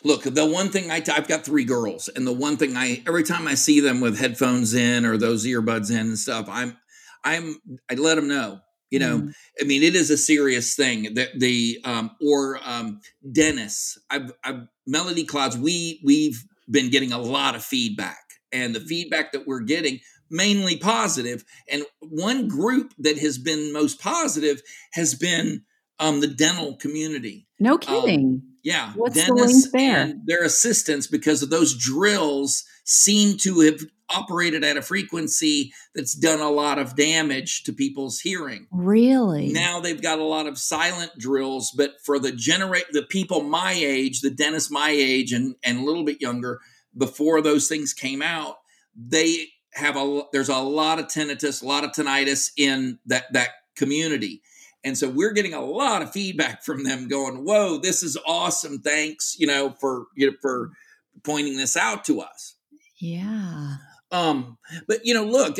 Look, 0.04 0.24
the 0.24 0.46
one 0.46 0.70
thing 0.70 0.92
I 0.92 1.00
t- 1.00 1.12
I've 1.12 1.28
got 1.28 1.46
three 1.46 1.64
girls, 1.64 2.10
and 2.10 2.28
the 2.28 2.34
one 2.34 2.58
thing 2.58 2.76
I 2.76 3.02
every 3.08 3.24
time 3.24 3.48
I 3.48 3.56
see 3.56 3.80
them 3.80 4.02
with 4.02 4.20
headphones 4.20 4.74
in 4.74 5.06
or 5.06 5.18
those 5.18 5.46
earbuds 5.46 5.92
in 5.92 5.98
and 5.98 6.20
stuff, 6.20 6.48
I'm 6.50 6.78
I'm 7.24 7.56
I 7.90 7.96
let 7.96 8.16
them 8.16 8.28
know. 8.28 8.60
You 8.92 9.00
know, 9.00 9.20
mm. 9.22 9.34
I 9.60 9.64
mean, 9.64 9.82
it 9.82 9.96
is 9.96 10.12
a 10.12 10.18
serious 10.18 10.76
thing. 10.76 11.16
That 11.16 11.40
the 11.40 11.80
um, 11.86 12.12
or 12.22 12.60
um, 12.64 13.00
Dennis, 13.32 13.98
I've, 14.10 14.32
I've 14.44 14.68
Melody 14.86 15.24
Clouds. 15.24 15.58
We 15.58 16.02
we've 16.04 16.44
been 16.70 16.92
getting 16.92 17.12
a 17.12 17.18
lot 17.18 17.56
of 17.56 17.64
feedback 17.64 18.23
and 18.54 18.74
the 18.74 18.80
feedback 18.80 19.32
that 19.32 19.48
we're 19.48 19.62
getting 19.62 20.00
mainly 20.30 20.78
positive 20.78 21.44
and 21.70 21.84
one 22.00 22.48
group 22.48 22.94
that 22.98 23.18
has 23.18 23.38
been 23.38 23.74
most 23.74 24.00
positive 24.02 24.62
has 24.94 25.16
been 25.16 25.64
um, 26.00 26.22
the 26.22 26.28
dental 26.28 26.76
community 26.78 27.48
no 27.60 27.74
um, 27.74 27.80
kidding 27.80 28.26
um, 28.26 28.54
Yeah, 28.64 28.94
what's 28.96 29.16
the 29.16 29.70
there? 29.74 30.02
And 30.02 30.22
their 30.26 30.44
assistants, 30.44 31.08
because 31.08 31.44
of 31.44 31.50
those 31.50 31.78
drills, 31.78 32.64
seem 32.86 33.38
to 33.40 33.60
have 33.62 33.82
operated 34.10 34.64
at 34.64 34.78
a 34.78 34.82
frequency 34.82 35.74
that's 35.96 36.14
done 36.14 36.40
a 36.40 36.50
lot 36.50 36.80
of 36.80 36.96
damage 36.96 37.64
to 37.64 37.74
people's 37.74 38.20
hearing. 38.20 38.68
Really? 38.72 39.52
Now 39.52 39.80
they've 39.80 40.02
got 40.02 40.20
a 40.20 40.24
lot 40.24 40.48
of 40.48 40.58
silent 40.58 41.12
drills, 41.18 41.74
but 41.76 41.96
for 42.04 42.20
the 42.20 42.32
generate 42.32 42.86
the 42.92 43.04
people 43.04 43.44
my 43.44 43.74
age, 43.74 44.22
the 44.22 44.30
dentists 44.30 44.72
my 44.72 44.90
age 44.90 45.32
and 45.32 45.56
and 45.64 45.80
a 45.80 45.84
little 45.84 46.04
bit 46.04 46.22
younger, 46.22 46.62
before 46.98 47.42
those 47.42 47.68
things 47.68 47.94
came 47.94 48.22
out, 48.22 48.58
they 48.96 49.48
have 49.74 49.96
a 49.96 50.24
there's 50.32 50.50
a 50.50 50.58
lot 50.58 51.00
of 51.00 51.08
tinnitus, 51.08 51.64
a 51.64 51.66
lot 51.66 51.84
of 51.84 51.92
tinnitus 51.92 52.52
in 52.58 53.00
that 53.06 53.32
that 53.34 53.50
community. 53.76 54.42
And 54.86 54.98
so 54.98 55.10
we're 55.10 55.32
getting 55.32 55.54
a 55.54 55.64
lot 55.64 56.02
of 56.02 56.12
feedback 56.12 56.64
from 56.64 56.84
them 56.84 57.08
going, 57.08 57.46
"Whoa, 57.46 57.78
this 57.78 58.04
is 58.04 58.18
awesome. 58.28 58.80
Thanks, 58.80 59.36
you 59.40 59.48
know, 59.48 59.76
for 59.80 60.08
you 60.16 60.32
know, 60.32 60.38
for 60.42 60.72
pointing 61.24 61.58
this 61.58 61.78
out 61.78 62.04
to 62.06 62.22
us." 62.22 62.56
Yeah. 63.00 63.76
Um, 64.12 64.58
but 64.88 65.06
you 65.06 65.14
know, 65.14 65.24
look, 65.24 65.58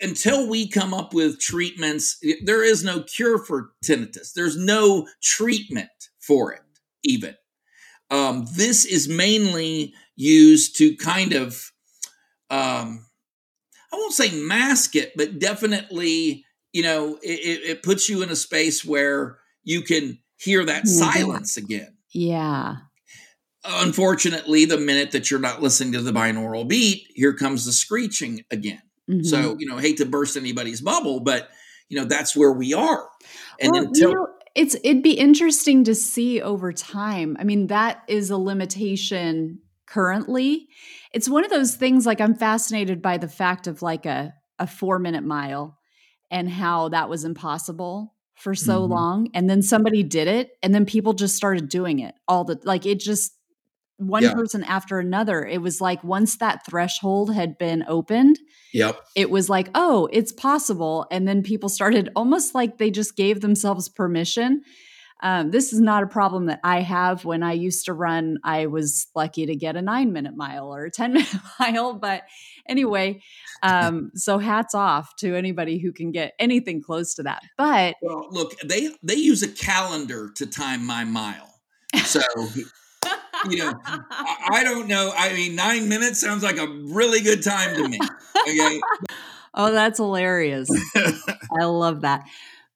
until 0.00 0.48
we 0.48 0.68
come 0.68 0.94
up 0.94 1.12
with 1.12 1.40
treatments, 1.40 2.18
there 2.44 2.64
is 2.64 2.84
no 2.84 3.02
cure 3.02 3.38
for 3.38 3.72
tinnitus. 3.84 4.32
There's 4.32 4.56
no 4.56 5.06
treatment 5.22 5.90
for 6.20 6.52
it, 6.52 6.62
even. 7.02 7.34
Um, 8.10 8.46
this 8.54 8.84
is 8.86 9.08
mainly 9.08 9.92
used 10.18 10.76
to 10.76 10.96
kind 10.96 11.32
of, 11.32 11.72
um, 12.50 13.06
I 13.92 13.96
won't 13.96 14.12
say 14.12 14.30
mask 14.42 14.96
it, 14.96 15.12
but 15.16 15.38
definitely 15.38 16.44
you 16.72 16.82
know, 16.82 17.18
it, 17.22 17.60
it 17.64 17.82
puts 17.82 18.08
you 18.08 18.22
in 18.22 18.30
a 18.30 18.36
space 18.36 18.84
where 18.84 19.38
you 19.64 19.82
can 19.82 20.18
hear 20.36 20.64
that 20.64 20.86
silence 20.86 21.56
again. 21.56 21.96
Yeah. 22.12 22.76
Unfortunately, 23.64 24.64
the 24.64 24.78
minute 24.78 25.10
that 25.12 25.30
you're 25.30 25.40
not 25.40 25.62
listening 25.62 25.92
to 25.94 26.00
the 26.00 26.12
binaural 26.12 26.66
beat, 26.68 27.06
here 27.14 27.32
comes 27.32 27.64
the 27.64 27.72
screeching 27.72 28.44
again. 28.50 28.82
Mm-hmm. 29.10 29.24
So, 29.24 29.56
you 29.58 29.66
know, 29.66 29.78
hate 29.78 29.96
to 29.98 30.06
burst 30.06 30.36
anybody's 30.36 30.80
bubble, 30.80 31.20
but 31.20 31.48
you 31.88 31.98
know, 31.98 32.04
that's 32.04 32.36
where 32.36 32.52
we 32.52 32.74
are. 32.74 33.08
And 33.60 33.72
well, 33.72 33.84
then 33.84 33.92
you 33.94 34.14
know, 34.14 34.28
it's 34.54 34.76
it'd 34.84 35.02
be 35.02 35.18
interesting 35.18 35.84
to 35.84 35.94
see 35.94 36.40
over 36.40 36.72
time. 36.72 37.36
I 37.40 37.44
mean, 37.44 37.68
that 37.68 38.02
is 38.06 38.30
a 38.30 38.36
limitation 38.36 39.60
currently. 39.88 40.68
It's 41.12 41.28
one 41.28 41.44
of 41.44 41.50
those 41.50 41.76
things 41.76 42.06
like 42.06 42.20
I'm 42.20 42.34
fascinated 42.34 43.02
by 43.02 43.18
the 43.18 43.28
fact 43.28 43.66
of 43.66 43.82
like 43.82 44.06
a 44.06 44.34
a 44.58 44.66
4 44.66 44.98
minute 44.98 45.24
mile 45.24 45.78
and 46.30 46.50
how 46.50 46.88
that 46.88 47.08
was 47.08 47.24
impossible 47.24 48.14
for 48.34 48.54
so 48.54 48.82
mm-hmm. 48.82 48.92
long 48.92 49.28
and 49.34 49.48
then 49.48 49.62
somebody 49.62 50.02
did 50.02 50.28
it 50.28 50.50
and 50.62 50.74
then 50.74 50.86
people 50.86 51.12
just 51.12 51.36
started 51.36 51.68
doing 51.68 51.98
it 51.98 52.14
all 52.28 52.44
the 52.44 52.58
like 52.64 52.86
it 52.86 53.00
just 53.00 53.32
one 53.96 54.22
yeah. 54.22 54.32
person 54.32 54.62
after 54.62 55.00
another 55.00 55.44
it 55.44 55.60
was 55.60 55.80
like 55.80 56.02
once 56.04 56.36
that 56.36 56.64
threshold 56.64 57.34
had 57.34 57.58
been 57.58 57.84
opened 57.88 58.38
yep 58.72 59.00
it 59.16 59.28
was 59.28 59.48
like 59.48 59.68
oh 59.74 60.08
it's 60.12 60.30
possible 60.30 61.06
and 61.10 61.26
then 61.26 61.42
people 61.42 61.68
started 61.68 62.10
almost 62.14 62.54
like 62.54 62.78
they 62.78 62.90
just 62.90 63.16
gave 63.16 63.40
themselves 63.40 63.88
permission 63.88 64.62
um, 65.20 65.50
this 65.50 65.72
is 65.72 65.80
not 65.80 66.02
a 66.02 66.06
problem 66.06 66.46
that 66.46 66.60
I 66.62 66.80
have. 66.80 67.24
When 67.24 67.42
I 67.42 67.52
used 67.52 67.86
to 67.86 67.92
run, 67.92 68.38
I 68.44 68.66
was 68.66 69.06
lucky 69.14 69.46
to 69.46 69.56
get 69.56 69.76
a 69.76 69.82
nine 69.82 70.12
minute 70.12 70.36
mile 70.36 70.72
or 70.72 70.84
a 70.84 70.90
10 70.90 71.12
minute 71.14 71.28
mile. 71.58 71.94
But 71.94 72.22
anyway, 72.68 73.20
um, 73.62 74.12
so 74.14 74.38
hats 74.38 74.74
off 74.74 75.16
to 75.16 75.34
anybody 75.34 75.78
who 75.78 75.92
can 75.92 76.12
get 76.12 76.34
anything 76.38 76.82
close 76.82 77.14
to 77.14 77.24
that. 77.24 77.42
But 77.56 77.96
well, 78.02 78.28
look, 78.30 78.58
they 78.60 78.90
they 79.02 79.16
use 79.16 79.42
a 79.42 79.48
calendar 79.48 80.30
to 80.36 80.46
time 80.46 80.86
my 80.86 81.04
mile. 81.04 81.54
So 82.04 82.20
you 83.48 83.56
know, 83.56 83.72
I, 83.84 84.48
I 84.50 84.64
don't 84.64 84.88
know. 84.88 85.12
I 85.16 85.32
mean, 85.32 85.54
nine 85.54 85.88
minutes 85.88 86.20
sounds 86.20 86.42
like 86.42 86.58
a 86.58 86.66
really 86.66 87.20
good 87.20 87.42
time 87.42 87.76
to 87.76 87.88
me. 87.88 87.98
Okay. 88.48 88.80
oh, 89.54 89.72
that's 89.72 89.98
hilarious. 89.98 90.68
I 91.60 91.64
love 91.64 92.02
that. 92.02 92.24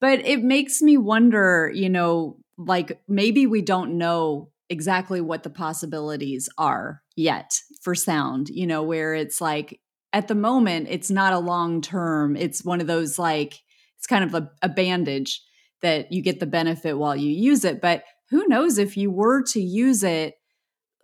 But 0.02 0.26
it 0.26 0.42
makes 0.42 0.82
me 0.82 0.98
wonder, 0.98 1.70
you 1.72 1.88
know, 1.88 2.38
like 2.58 3.00
maybe 3.06 3.46
we 3.46 3.62
don't 3.62 3.98
know 3.98 4.50
exactly 4.68 5.20
what 5.20 5.44
the 5.44 5.50
possibilities 5.50 6.48
are 6.58 7.02
yet 7.14 7.52
for 7.82 7.94
sound, 7.94 8.48
you 8.48 8.66
know, 8.66 8.82
where 8.82 9.14
it's 9.14 9.40
like 9.40 9.78
at 10.12 10.26
the 10.26 10.34
moment, 10.34 10.88
it's 10.90 11.10
not 11.10 11.32
a 11.32 11.38
long 11.38 11.80
term. 11.80 12.34
It's 12.34 12.64
one 12.64 12.80
of 12.80 12.88
those 12.88 13.16
like, 13.16 13.60
it's 13.96 14.08
kind 14.08 14.24
of 14.24 14.34
a, 14.34 14.50
a 14.60 14.68
bandage 14.68 15.40
that 15.82 16.10
you 16.10 16.20
get 16.20 16.40
the 16.40 16.46
benefit 16.46 16.98
while 16.98 17.14
you 17.14 17.30
use 17.30 17.64
it. 17.64 17.80
But 17.80 18.02
who 18.30 18.48
knows 18.48 18.78
if 18.78 18.96
you 18.96 19.08
were 19.08 19.44
to 19.52 19.60
use 19.60 20.02
it 20.02 20.34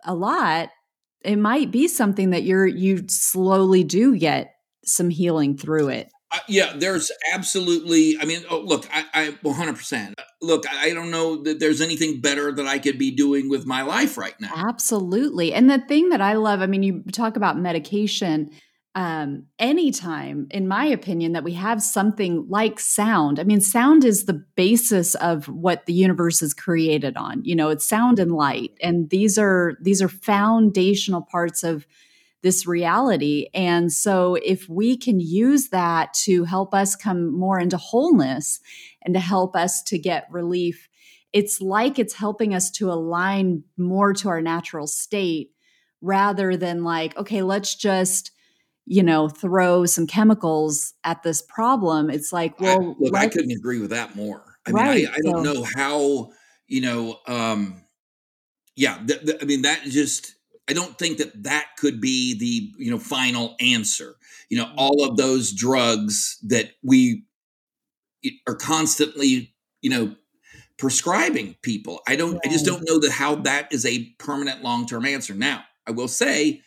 a 0.03 0.13
lot, 0.13 0.71
it 1.23 1.37
might 1.37 1.71
be 1.71 1.87
something 1.87 2.31
that 2.31 2.43
you're, 2.43 2.67
you 2.67 3.05
slowly 3.07 3.85
do 3.85 4.17
get 4.17 4.51
some 4.83 5.09
healing 5.09 5.57
through 5.57 5.87
it. 5.87 6.11
Uh, 6.31 6.39
yeah, 6.47 6.73
there's 6.75 7.11
absolutely. 7.33 8.17
I 8.19 8.25
mean, 8.25 8.43
oh, 8.49 8.59
look, 8.59 8.87
I, 8.93 9.05
I 9.13 9.31
100%. 9.43 10.13
Look, 10.41 10.65
I 10.71 10.93
don't 10.93 11.09
know 11.09 11.41
that 11.43 11.59
there's 11.59 11.81
anything 11.81 12.21
better 12.21 12.51
that 12.51 12.67
I 12.67 12.77
could 12.77 12.99
be 12.99 13.11
doing 13.11 13.49
with 13.49 13.65
my 13.65 13.81
life 13.81 14.17
right 14.17 14.39
now. 14.39 14.51
Absolutely. 14.55 15.53
And 15.53 15.69
the 15.69 15.79
thing 15.79 16.09
that 16.09 16.21
I 16.21 16.33
love, 16.33 16.61
I 16.61 16.67
mean, 16.67 16.83
you 16.83 17.03
talk 17.11 17.35
about 17.35 17.57
medication. 17.57 18.51
Um, 18.95 19.45
anytime, 19.59 20.47
in 20.49 20.67
my 20.67 20.85
opinion, 20.85 21.33
that 21.33 21.43
we 21.43 21.53
have 21.53 21.81
something 21.81 22.47
like 22.49 22.79
sound. 22.79 23.39
I 23.39 23.43
mean, 23.43 23.61
sound 23.61 24.03
is 24.03 24.25
the 24.25 24.43
basis 24.55 25.15
of 25.15 25.47
what 25.47 25.85
the 25.85 25.93
universe 25.93 26.41
is 26.41 26.53
created 26.53 27.15
on. 27.15 27.43
You 27.43 27.55
know, 27.55 27.69
it's 27.69 27.85
sound 27.85 28.19
and 28.19 28.31
light, 28.31 28.71
and 28.81 29.09
these 29.09 29.37
are 29.37 29.77
these 29.79 30.01
are 30.01 30.09
foundational 30.09 31.21
parts 31.21 31.63
of 31.63 31.85
this 32.41 32.65
reality. 32.65 33.47
And 33.53 33.91
so, 33.91 34.35
if 34.35 34.67
we 34.69 34.97
can 34.97 35.19
use 35.19 35.69
that 35.69 36.13
to 36.25 36.43
help 36.45 36.73
us 36.73 36.95
come 36.95 37.37
more 37.37 37.59
into 37.59 37.77
wholeness 37.77 38.59
and 39.03 39.13
to 39.13 39.19
help 39.19 39.55
us 39.55 39.83
to 39.83 39.97
get 39.97 40.27
relief, 40.31 40.87
it's 41.33 41.61
like 41.61 41.99
it's 41.99 42.13
helping 42.13 42.53
us 42.53 42.71
to 42.71 42.91
align 42.91 43.63
more 43.77 44.13
to 44.13 44.29
our 44.29 44.41
natural 44.41 44.87
state 44.87 45.51
rather 46.01 46.55
than 46.55 46.83
like, 46.83 47.15
okay, 47.17 47.41
let's 47.41 47.75
just 47.75 48.31
you 48.89 49.03
know 49.03 49.29
throw 49.29 49.85
some 49.85 50.07
chemicals 50.07 50.95
at 51.03 51.21
this 51.21 51.41
problem. 51.43 52.09
It's 52.09 52.33
like 52.33 52.59
well 52.59 52.97
I, 52.99 53.03
look 53.03 53.15
i 53.15 53.27
couldn't 53.27 53.51
agree 53.51 53.79
with 53.79 53.91
that 53.91 54.15
more. 54.15 54.43
I 54.67 54.71
right, 54.71 54.95
mean 54.97 55.07
i, 55.07 55.13
I 55.13 55.19
don't 55.21 55.45
so, 55.45 55.53
know 55.53 55.67
how 55.75 56.31
you 56.67 56.81
know 56.81 57.19
um 57.27 57.81
yeah 58.75 58.97
th- 59.05 59.21
th- 59.21 59.37
i 59.41 59.45
mean 59.45 59.61
that 59.61 59.83
just 59.83 60.35
I 60.69 60.73
don't 60.73 60.97
think 60.99 61.17
that 61.17 61.43
that 61.43 61.71
could 61.77 61.99
be 61.99 62.37
the 62.37 62.83
you 62.83 62.91
know 62.91 62.99
final 62.99 63.55
answer. 63.59 64.15
You 64.49 64.59
know, 64.59 64.71
all 64.77 65.03
of 65.03 65.17
those 65.17 65.51
drugs 65.51 66.37
that 66.43 66.71
we 66.83 67.25
are 68.47 68.55
constantly 68.55 69.53
you 69.81 69.89
know 69.89 70.15
prescribing 70.77 71.55
people. 71.63 72.01
I 72.07 72.15
don't. 72.15 72.39
I 72.45 72.49
just 72.49 72.65
don't 72.65 72.87
know 72.87 72.99
that 72.99 73.11
how 73.11 73.35
that 73.35 73.73
is 73.73 73.85
a 73.85 74.05
permanent 74.19 74.61
long 74.61 74.85
term 74.85 75.05
answer. 75.05 75.33
Now, 75.33 75.63
I 75.87 75.91
will 75.91 76.07
say, 76.07 76.61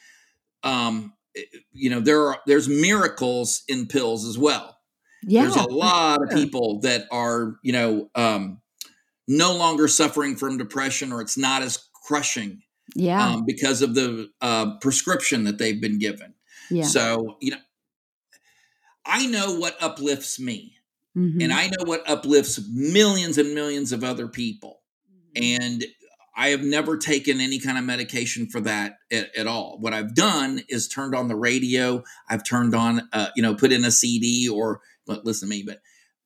um, 0.65 1.13
eh, 1.37 1.43
you 1.73 1.89
know, 1.89 2.01
there 2.01 2.27
are 2.27 2.39
there's 2.45 2.69
miracles 2.69 3.63
in 3.69 3.87
pills 3.87 4.27
as 4.27 4.37
well. 4.37 4.79
Yeah, 5.23 5.43
there's 5.43 5.57
a 5.57 5.69
lot 5.69 6.23
of 6.25 6.31
people 6.31 6.81
that 6.81 7.07
are 7.13 7.55
you 7.63 7.73
know 7.73 8.11
um, 8.17 8.61
no 9.29 9.57
longer 9.57 9.87
suffering 9.87 10.35
from 10.35 10.59
depression, 10.59 11.13
or 11.13 11.21
it's 11.21 11.39
not 11.39 11.63
as 11.63 11.89
crushing 12.05 12.63
yeah 12.95 13.33
um, 13.33 13.45
because 13.45 13.83
of 13.83 13.95
the 13.95 14.31
uh, 14.41 14.79
prescription 14.79 15.45
that 15.45 15.59
they've 15.59 15.81
been 15.81 15.99
given 15.99 16.35
yeah 16.71 16.85
so 16.85 17.37
you 17.41 17.51
know 17.51 17.59
i 19.05 19.27
know 19.27 19.57
what 19.59 19.77
uplifts 19.81 20.39
me 20.39 20.77
mm-hmm. 21.17 21.41
and 21.41 21.53
i 21.53 21.67
know 21.67 21.85
what 21.85 22.09
uplifts 22.09 22.61
millions 22.73 23.39
and 23.39 23.55
millions 23.55 23.93
of 23.93 24.05
other 24.05 24.29
people 24.29 24.81
mm-hmm. 25.11 25.63
and 25.63 25.85
i 26.37 26.49
have 26.49 26.63
never 26.63 26.97
taken 26.97 27.41
any 27.41 27.59
kind 27.59 27.79
of 27.79 27.85
medication 27.85 28.47
for 28.49 28.61
that 28.61 28.97
at, 29.11 29.35
at, 29.37 29.47
all 29.47 29.79
what 29.81 29.95
i've 29.95 30.15
done 30.15 30.61
is 30.69 30.89
turned 30.89 31.15
on 31.15 31.29
the 31.29 31.37
radio 31.37 32.03
i've 32.29 32.45
turned 32.45 32.75
on 32.75 33.09
uh, 33.13 33.29
you 33.37 33.43
know 33.43 33.55
put 33.55 33.73
in 33.73 33.85
a 33.85 33.91
cd 33.91 34.49
or 34.49 34.81
but 35.07 35.25
listen 35.25 35.49
to 35.49 35.55
me 35.55 35.63
but 35.67 35.81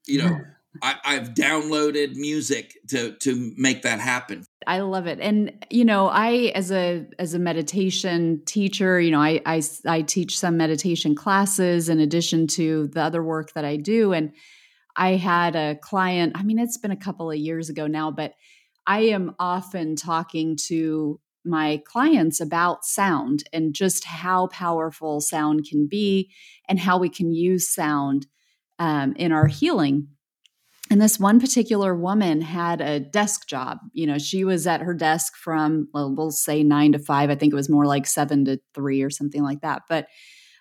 you 0.07 0.23
know 0.23 0.39
I, 0.83 1.15
have 1.15 1.31
downloaded 1.31 2.17
music 2.17 2.77
to 2.89 3.13
to 3.21 3.53
make 3.57 3.83
that 3.83 4.01
happen. 4.01 4.45
I 4.69 4.81
love 4.81 5.07
it, 5.07 5.21
and 5.21 5.65
you 5.71 5.85
know, 5.85 6.09
I 6.09 6.51
as 6.57 6.73
a 6.73 7.07
as 7.21 7.35
a 7.35 7.39
meditation 7.39 8.43
teacher, 8.47 9.01
you 9.01 9.13
know, 9.13 9.21
I 9.21 9.41
I, 9.47 9.63
I 9.87 10.03
teach 10.03 10.37
some 10.37 10.57
meditation 10.57 11.15
classes 11.15 11.89
in 11.89 12.01
addition 12.01 12.49
to 12.49 12.89
the 12.89 13.03
other 13.03 13.23
work 13.23 13.53
that 13.53 13.65
I 13.65 13.77
do, 13.77 14.13
and 14.13 14.33
I 14.97 15.11
had 15.11 15.55
a 15.55 15.77
client. 15.77 16.33
I 16.35 16.43
mean, 16.43 16.59
it's 16.59 16.79
been 16.79 16.91
a 16.91 16.97
couple 16.97 17.31
of 17.31 17.37
years 17.39 17.69
ago 17.69 17.87
now, 17.87 18.11
but 18.11 18.35
I 18.89 19.01
am 19.03 19.37
often 19.39 19.95
talking 19.95 20.57
to 20.67 21.21
my 21.45 21.81
clients 21.87 22.41
about 22.41 22.85
sound 22.85 23.45
and 23.53 23.73
just 23.73 24.05
how 24.05 24.49
powerful 24.49 25.21
sound 25.21 25.67
can 25.69 25.87
be, 25.87 26.33
and 26.69 26.81
how 26.81 26.99
we 26.99 27.09
can 27.09 27.33
use 27.33 27.69
sound 27.69 28.27
um, 28.81 29.15
in 29.15 29.31
our 29.31 29.47
healing 29.47 30.09
and 30.91 31.01
this 31.01 31.19
one 31.19 31.41
particular 31.41 31.95
woman 31.97 32.41
had 32.41 32.81
a 32.81 33.01
desk 33.01 33.49
job. 33.49 33.79
You 33.93 34.07
know, 34.07 34.19
she 34.19 34.45
was 34.45 34.67
at 34.67 34.83
her 34.83 34.95
desk 34.95 35.35
from, 35.37 35.89
well, 35.93 36.15
we'll 36.15 36.31
say 36.31 36.63
nine 36.63 36.93
to 36.93 36.99
five. 36.99 37.29
I 37.29 37.35
think 37.35 37.53
it 37.53 37.57
was 37.57 37.69
more 37.69 37.87
like 37.87 38.07
seven 38.07 38.45
to 38.45 38.61
three 38.75 39.03
or 39.03 39.11
something 39.11 39.43
like 39.43 39.63
that. 39.63 39.83
But, 39.89 40.07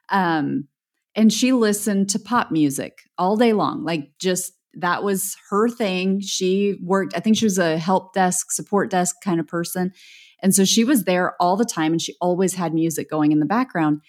um, 0.10 0.68
and 1.16 1.32
she 1.32 1.52
listened 1.52 2.10
to 2.10 2.20
pop 2.20 2.52
music 2.52 3.00
all 3.18 3.38
day 3.38 3.54
long, 3.54 3.84
like 3.84 4.10
just 4.20 4.54
that 4.74 5.04
was 5.04 5.38
her 5.50 5.70
thing. 5.70 6.20
She 6.22 6.78
worked, 6.84 7.16
I 7.16 7.20
think 7.20 7.38
she 7.38 7.46
was 7.46 7.58
a 7.58 7.78
help 7.78 8.14
desk, 8.14 8.52
support 8.52 8.90
desk 8.90 9.16
kind 9.24 9.40
of 9.40 9.48
person. 9.48 9.94
And 10.42 10.54
so 10.54 10.66
she 10.66 10.84
was 10.84 11.04
there 11.04 11.36
all 11.40 11.56
the 11.56 11.66
time 11.66 11.92
and 11.92 12.02
she 12.02 12.16
always 12.20 12.56
had 12.56 12.74
music 12.74 13.10
going 13.10 13.32
in 13.32 13.40
the 13.40 13.46
background. 13.46 14.02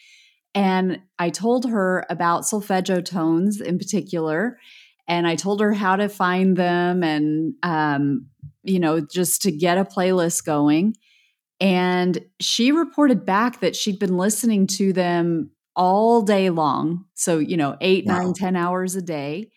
And 0.55 1.03
I 1.19 1.31
told 1.31 1.67
her 1.67 2.05
about 2.09 2.47
solfeggio 2.47 3.03
tones 3.03 3.61
in 3.61 3.79
particular 3.79 4.59
and 5.09 5.27
I 5.27 5.37
told 5.37 5.61
her 5.61 5.73
how 5.73 5.97
to 5.97 6.09
find 6.09 6.57
them 6.57 7.03
and 7.03 7.55
um, 7.63 8.27
you 8.63 8.81
know 8.81 9.01
just 9.01 9.43
to 9.43 9.53
get 9.53 9.79
a 9.79 9.85
playlist 9.85 10.45
going. 10.45 10.95
And 11.59 12.21
she 12.39 12.71
reported 12.71 13.25
back 13.25 13.61
that 13.61 13.75
she'd 13.75 13.99
been 13.99 14.19
listening 14.19 14.67
to 14.79 14.93
them 14.93 15.53
all 15.75 16.23
day 16.23 16.51
long. 16.51 17.05
So, 17.15 17.39
you 17.39 17.57
know, 17.57 17.77
eight, 17.81 18.07
wow. 18.07 18.19
nine, 18.19 18.33
ten 18.35 18.57
hours 18.57 18.95
a 18.95 19.03
day 19.03 19.51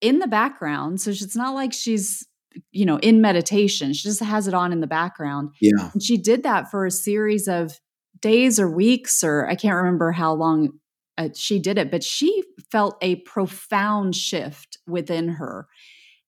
in 0.00 0.18
the 0.18 0.26
background. 0.26 1.00
So 1.00 1.10
it's 1.10 1.36
not 1.36 1.54
like 1.54 1.72
she's, 1.72 2.26
you 2.72 2.84
know, 2.84 2.98
in 2.98 3.20
meditation. 3.20 3.92
She 3.94 4.02
just 4.08 4.20
has 4.20 4.46
it 4.46 4.54
on 4.54 4.72
in 4.72 4.80
the 4.80 4.86
background. 4.86 5.50
Yeah. 5.60 5.90
And 5.92 6.02
she 6.02 6.16
did 6.16 6.42
that 6.42 6.70
for 6.70 6.86
a 6.86 6.90
series 6.90 7.48
of 7.48 7.80
days 8.20 8.60
or 8.60 8.70
weeks, 8.70 9.24
or 9.24 9.48
I 9.48 9.54
can't 9.54 9.76
remember 9.76 10.12
how 10.12 10.34
long 10.34 10.70
uh, 11.16 11.28
she 11.34 11.58
did 11.58 11.78
it, 11.78 11.90
but 11.90 12.02
she 12.02 12.42
felt 12.70 12.96
a 13.00 13.16
profound 13.16 14.14
shift 14.14 14.78
within 14.86 15.28
her. 15.28 15.68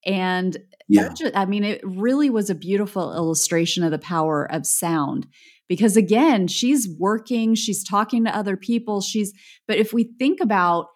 And 0.04 0.56
yeah. 0.88 1.08
Just, 1.08 1.36
I 1.36 1.46
mean, 1.46 1.64
it 1.64 1.80
really 1.84 2.30
was 2.30 2.48
a 2.48 2.54
beautiful 2.54 3.12
illustration 3.12 3.82
of 3.82 3.90
the 3.90 3.98
power 3.98 4.50
of 4.50 4.66
sound 4.66 5.26
because 5.68 5.96
again, 5.96 6.46
she's 6.46 6.88
working, 6.98 7.56
she's 7.56 7.82
talking 7.82 8.24
to 8.24 8.36
other 8.36 8.56
people, 8.56 9.00
she's, 9.00 9.32
but 9.66 9.78
if 9.78 9.92
we 9.92 10.12
think 10.18 10.40
about 10.40 10.86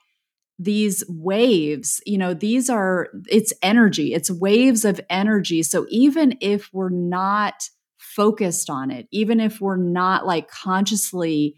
these 0.61 1.03
waves, 1.09 2.00
you 2.07 2.18
know, 2.18 2.35
these 2.35 2.70
are, 2.70 3.09
it's 3.26 3.53
energy, 3.62 4.14
it's 4.14 4.31
waves 4.31 4.85
of 4.85 5.00
energy. 5.11 5.62
So 5.62 5.87
even 5.88 6.37
if 6.40 6.68
we're 6.72 6.90
not 6.90 7.55
focused 7.98 8.70
on 8.70 8.90
it, 8.90 9.09
even 9.11 9.40
if 9.40 9.61
we're 9.61 9.76
not 9.76 10.26
like 10.26 10.48
consciously 10.48 11.57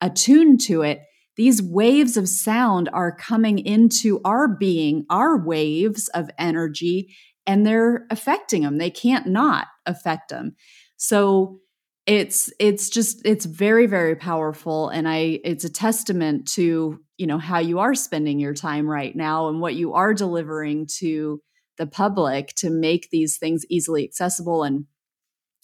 attuned 0.00 0.60
to 0.62 0.82
it, 0.82 1.02
these 1.38 1.62
waves 1.62 2.16
of 2.16 2.28
sound 2.28 2.90
are 2.92 3.14
coming 3.14 3.60
into 3.60 4.20
our 4.24 4.48
being, 4.48 5.06
our 5.08 5.38
waves 5.38 6.08
of 6.08 6.28
energy, 6.36 7.14
and 7.46 7.64
they're 7.64 8.06
affecting 8.10 8.62
them. 8.62 8.76
They 8.76 8.90
can't 8.90 9.26
not 9.26 9.68
affect 9.86 10.30
them. 10.30 10.56
So 10.96 11.60
it's 12.06 12.52
it's 12.58 12.90
just 12.90 13.24
it's 13.24 13.44
very 13.44 13.86
very 13.86 14.16
powerful 14.16 14.88
and 14.88 15.06
i 15.06 15.38
it's 15.44 15.64
a 15.64 15.68
testament 15.68 16.48
to 16.48 16.98
you 17.18 17.26
know 17.26 17.36
how 17.36 17.58
you 17.58 17.80
are 17.80 17.94
spending 17.94 18.40
your 18.40 18.54
time 18.54 18.88
right 18.88 19.14
now 19.14 19.48
and 19.48 19.60
what 19.60 19.74
you 19.74 19.92
are 19.92 20.14
delivering 20.14 20.86
to 20.86 21.38
the 21.76 21.86
public 21.86 22.54
to 22.56 22.70
make 22.70 23.10
these 23.10 23.36
things 23.36 23.62
easily 23.68 24.04
accessible 24.04 24.62
and 24.62 24.86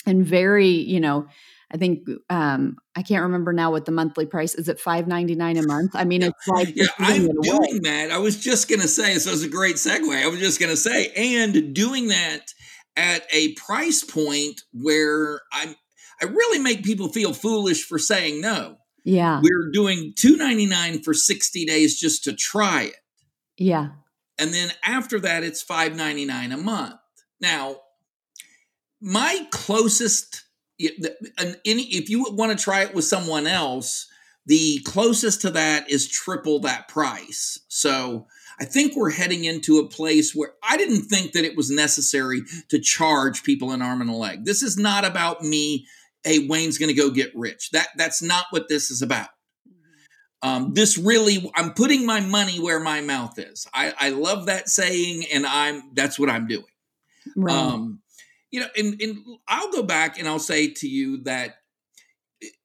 and 0.04 0.26
very 0.26 0.68
you 0.68 1.00
know 1.00 1.26
I 1.72 1.76
think 1.76 2.08
um, 2.30 2.76
I 2.94 3.02
can't 3.02 3.22
remember 3.22 3.52
now 3.52 3.70
what 3.70 3.84
the 3.84 3.92
monthly 3.92 4.26
price 4.26 4.54
is. 4.54 4.68
It 4.68 4.78
five 4.78 5.06
ninety 5.06 5.34
nine 5.34 5.56
a 5.56 5.66
month. 5.66 5.92
I 5.94 6.04
mean, 6.04 6.22
it's 6.22 6.48
like 6.48 6.76
yeah, 6.76 6.86
I'm 6.98 7.28
doing 7.40 7.82
that. 7.82 8.10
I 8.10 8.18
was 8.18 8.38
just 8.38 8.68
gonna 8.68 8.88
say 8.88 9.18
so. 9.18 9.30
It's 9.30 9.42
a 9.42 9.48
great 9.48 9.76
segue. 9.76 10.22
I 10.22 10.28
was 10.28 10.40
just 10.40 10.60
gonna 10.60 10.76
say, 10.76 11.12
and 11.16 11.74
doing 11.74 12.08
that 12.08 12.52
at 12.96 13.26
a 13.32 13.54
price 13.54 14.04
point 14.04 14.62
where 14.72 15.40
I'm, 15.52 15.74
I 16.22 16.26
really 16.26 16.60
make 16.60 16.84
people 16.84 17.08
feel 17.08 17.32
foolish 17.32 17.84
for 17.84 17.98
saying 17.98 18.40
no. 18.40 18.76
Yeah, 19.04 19.40
we're 19.42 19.70
doing 19.72 20.12
two 20.16 20.36
ninety 20.36 20.66
nine 20.66 21.02
for 21.02 21.12
sixty 21.12 21.64
days 21.64 21.98
just 21.98 22.24
to 22.24 22.34
try 22.34 22.84
it. 22.84 22.96
Yeah, 23.56 23.88
and 24.38 24.54
then 24.54 24.70
after 24.84 25.18
that, 25.20 25.44
it's 25.44 25.62
five 25.62 25.96
ninety 25.96 26.24
nine 26.24 26.52
a 26.52 26.56
month. 26.56 26.94
Now, 27.40 27.78
my 29.00 29.46
closest 29.50 30.43
if 30.78 32.10
you 32.10 32.26
want 32.30 32.56
to 32.56 32.62
try 32.62 32.82
it 32.82 32.94
with 32.94 33.04
someone 33.04 33.46
else, 33.46 34.08
the 34.46 34.80
closest 34.84 35.40
to 35.42 35.50
that 35.50 35.90
is 35.90 36.08
triple 36.08 36.60
that 36.60 36.88
price. 36.88 37.58
So 37.68 38.26
I 38.60 38.64
think 38.64 38.94
we're 38.94 39.10
heading 39.10 39.44
into 39.44 39.78
a 39.78 39.88
place 39.88 40.34
where 40.34 40.52
I 40.62 40.76
didn't 40.76 41.02
think 41.02 41.32
that 41.32 41.44
it 41.44 41.56
was 41.56 41.70
necessary 41.70 42.42
to 42.68 42.78
charge 42.78 43.42
people 43.42 43.72
an 43.72 43.82
arm 43.82 44.00
and 44.00 44.10
a 44.10 44.14
leg. 44.14 44.44
This 44.44 44.62
is 44.62 44.76
not 44.76 45.04
about 45.04 45.42
me. 45.42 45.86
Hey, 46.22 46.46
Wayne's 46.46 46.78
going 46.78 46.94
to 46.94 47.00
go 47.00 47.10
get 47.10 47.32
rich. 47.34 47.70
That 47.72 47.88
that's 47.96 48.22
not 48.22 48.46
what 48.50 48.68
this 48.68 48.90
is 48.90 49.02
about. 49.02 49.28
Mm-hmm. 49.68 50.48
Um, 50.48 50.74
this 50.74 50.96
really, 50.96 51.50
I'm 51.54 51.72
putting 51.72 52.06
my 52.06 52.20
money 52.20 52.60
where 52.60 52.80
my 52.80 53.00
mouth 53.00 53.38
is. 53.38 53.66
I, 53.74 53.92
I 53.98 54.10
love 54.10 54.46
that 54.46 54.68
saying, 54.68 55.24
and 55.32 55.46
I'm 55.46 55.82
that's 55.94 56.18
what 56.18 56.30
I'm 56.30 56.46
doing. 56.46 56.64
Right. 57.36 57.54
Um, 57.54 58.00
you 58.54 58.60
know, 58.60 58.68
and, 58.76 59.02
and 59.02 59.18
I'll 59.48 59.72
go 59.72 59.82
back 59.82 60.16
and 60.16 60.28
I'll 60.28 60.38
say 60.38 60.68
to 60.74 60.86
you 60.86 61.24
that 61.24 61.56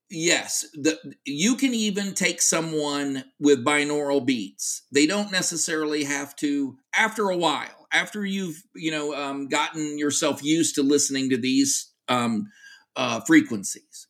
yes, 0.08 0.64
the, 0.76 1.00
you 1.26 1.56
can 1.56 1.74
even 1.74 2.14
take 2.14 2.44
someone 2.44 3.24
with 3.40 3.66
binaural 3.66 4.24
beats. 4.24 4.84
They 4.94 5.08
don't 5.08 5.32
necessarily 5.32 6.04
have 6.04 6.36
to. 6.38 6.78
After 6.94 7.32
a 7.32 7.38
while, 7.38 7.88
after 7.92 8.24
you've 8.24 8.62
you 8.76 8.92
know 8.92 9.16
um, 9.16 9.48
gotten 9.48 9.98
yourself 9.98 10.44
used 10.44 10.76
to 10.76 10.84
listening 10.84 11.32
to 11.32 11.38
these 11.38 11.92
um, 12.08 12.52
uh, 12.96 13.22
frequencies, 13.22 14.06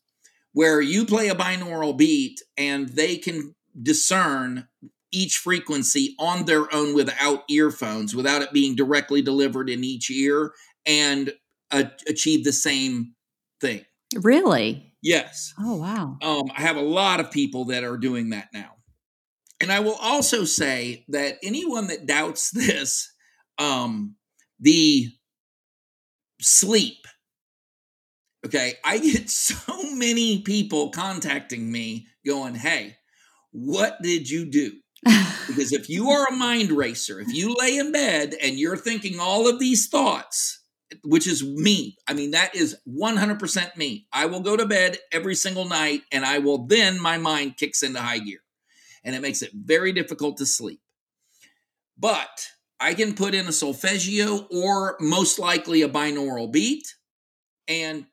where 0.52 0.82
you 0.82 1.06
play 1.06 1.30
a 1.30 1.36
binaural 1.36 1.98
beat 1.98 2.42
and 2.58 2.90
they 2.90 3.16
can 3.16 3.56
discern 3.82 4.68
each 5.14 5.38
frequency 5.38 6.14
on 6.20 6.44
their 6.44 6.74
own 6.76 6.94
without 6.94 7.46
earphones, 7.50 8.14
without 8.14 8.42
it 8.42 8.52
being 8.52 8.76
directly 8.76 9.22
delivered 9.22 9.70
in 9.70 9.86
each 9.86 10.12
ear, 10.12 10.52
and 10.86 11.32
achieve 11.72 12.44
the 12.44 12.54
same 12.54 13.14
thing. 13.62 13.86
Really? 14.16 14.94
Yes. 15.02 15.54
Oh 15.60 15.76
wow. 15.76 16.18
Um, 16.22 16.52
I 16.56 16.62
have 16.62 16.78
a 16.78 16.82
lot 16.82 17.20
of 17.20 17.32
people 17.32 17.66
that 17.66 17.84
are 17.84 17.98
doing 17.98 18.32
that 18.32 18.50
now, 18.54 18.76
and 19.62 19.72
I 19.72 19.80
will 19.80 19.96
also 19.96 20.46
say 20.46 21.06
that 21.10 21.38
anyone 21.44 21.88
that 21.88 22.06
doubts 22.06 22.52
this, 22.54 23.12
um, 23.58 24.16
the 24.60 25.08
sleep. 26.42 27.06
Okay, 28.46 28.76
I 28.84 28.98
get 28.98 29.30
so 29.30 29.94
many 29.94 30.42
people 30.42 30.90
contacting 30.90 31.72
me 31.72 32.08
going, 32.26 32.56
"Hey, 32.56 32.98
what 33.52 34.02
did 34.02 34.30
you 34.30 34.50
do?" 34.50 34.74
because 35.48 35.72
if 35.72 35.90
you 35.90 36.10
are 36.10 36.28
a 36.28 36.36
mind 36.36 36.72
racer, 36.72 37.20
if 37.20 37.34
you 37.34 37.56
lay 37.58 37.78
in 37.78 37.92
bed 37.92 38.36
and 38.42 38.60
you're 38.60 38.78
thinking 38.78 39.20
all 39.20 39.48
of 39.48 39.60
these 39.60 39.88
thoughts, 39.88 40.62
which 41.04 41.28
is 41.28 41.44
me. 41.44 41.98
I 42.08 42.14
mean, 42.14 42.32
that 42.32 42.56
is 42.56 42.78
100% 42.88 43.78
me. 43.78 44.08
I 44.12 44.26
will 44.26 44.42
go 44.42 44.58
to 44.58 44.66
bed 44.66 44.98
every 45.12 45.36
single 45.36 45.66
night 45.66 46.02
and 46.12 46.26
I 46.26 46.40
will 46.40 46.66
then, 46.66 47.00
my 47.00 47.18
mind 47.18 47.58
kicks 47.58 47.84
into 47.84 48.00
high 48.00 48.20
gear 48.20 48.40
and 49.04 49.16
it 49.16 49.22
makes 49.22 49.42
it 49.42 49.52
very 49.54 49.92
difficult 49.92 50.38
to 50.38 50.46
sleep. 50.46 50.82
But 51.98 52.48
I 52.80 52.94
can 52.94 53.14
put 53.14 53.34
in 53.34 53.48
a 53.48 53.52
solfeggio 53.52 54.48
or 54.52 54.98
most 55.00 55.38
likely 55.38 55.82
a 55.82 55.90
binaural 55.90 56.52
beat 56.52 56.96
and 57.68 58.06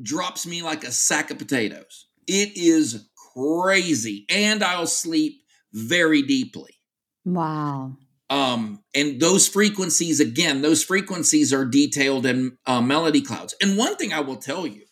drops 0.00 0.46
me 0.46 0.62
like 0.62 0.84
a 0.84 0.92
sack 0.92 1.30
of 1.30 1.38
potatoes. 1.38 2.06
It 2.26 2.56
is 2.56 3.08
crazy. 3.34 4.24
And 4.28 4.62
I'll 4.62 4.86
sleep 4.86 5.42
very 5.72 6.22
deeply. 6.22 6.78
Wow. 7.24 7.96
Um, 8.32 8.82
and 8.94 9.20
those 9.20 9.46
frequencies, 9.46 10.18
again, 10.18 10.62
those 10.62 10.82
frequencies 10.82 11.52
are 11.52 11.66
detailed 11.66 12.24
in 12.24 12.56
uh, 12.64 12.80
melody 12.80 13.20
clouds. 13.20 13.54
And 13.60 13.76
one 13.76 13.96
thing 13.96 14.14
I 14.14 14.20
will 14.20 14.36
tell 14.36 14.66
you 14.66 14.84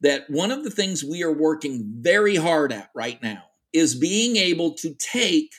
that 0.00 0.28
one 0.28 0.50
of 0.50 0.64
the 0.64 0.72
things 0.72 1.04
we 1.04 1.22
are 1.22 1.32
working 1.32 1.84
very 2.00 2.34
hard 2.34 2.72
at 2.72 2.90
right 2.92 3.22
now 3.22 3.44
is 3.72 3.94
being 3.94 4.34
able 4.34 4.74
to 4.74 4.92
take 4.94 5.52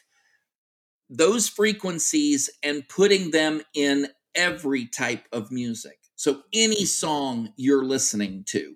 those 1.10 1.48
frequencies 1.48 2.50
and 2.62 2.88
putting 2.90 3.32
them 3.32 3.62
in 3.74 4.10
every 4.36 4.86
type 4.86 5.24
of 5.32 5.54
music. 5.54 5.98
So, 6.18 6.42
any 6.52 6.84
song 6.84 7.54
you're 7.56 7.86
listening 7.86 8.44
to, 8.50 8.76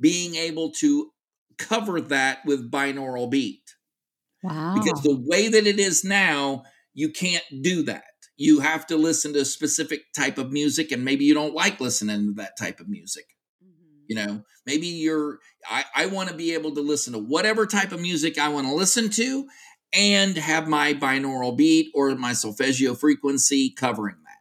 being 0.00 0.34
able 0.34 0.70
to 0.78 1.10
cover 1.58 2.00
that 2.00 2.38
with 2.46 2.70
binaural 2.70 3.30
beat. 3.30 3.74
Wow. 4.42 4.76
Because 4.76 5.02
the 5.02 5.20
way 5.26 5.48
that 5.48 5.66
it 5.66 5.78
is 5.78 6.04
now, 6.04 6.64
you 6.96 7.10
can't 7.10 7.44
do 7.60 7.82
that. 7.84 8.04
You 8.38 8.60
have 8.60 8.86
to 8.86 8.96
listen 8.96 9.34
to 9.34 9.40
a 9.40 9.44
specific 9.44 10.12
type 10.14 10.38
of 10.38 10.50
music, 10.50 10.90
and 10.92 11.04
maybe 11.04 11.26
you 11.26 11.34
don't 11.34 11.54
like 11.54 11.78
listening 11.78 12.26
to 12.26 12.32
that 12.42 12.56
type 12.58 12.80
of 12.80 12.88
music. 12.88 13.26
Mm-hmm. 13.62 14.04
You 14.08 14.16
know, 14.16 14.42
maybe 14.64 14.86
you're, 14.86 15.38
I, 15.70 15.84
I 15.94 16.06
want 16.06 16.30
to 16.30 16.34
be 16.34 16.54
able 16.54 16.74
to 16.74 16.80
listen 16.80 17.12
to 17.12 17.18
whatever 17.18 17.66
type 17.66 17.92
of 17.92 18.00
music 18.00 18.38
I 18.38 18.48
want 18.48 18.66
to 18.66 18.74
listen 18.74 19.10
to 19.10 19.46
and 19.92 20.36
have 20.38 20.68
my 20.68 20.94
binaural 20.94 21.54
beat 21.54 21.92
or 21.94 22.14
my 22.14 22.32
solfeggio 22.32 22.94
frequency 22.94 23.70
covering 23.70 24.16
that. 24.24 24.32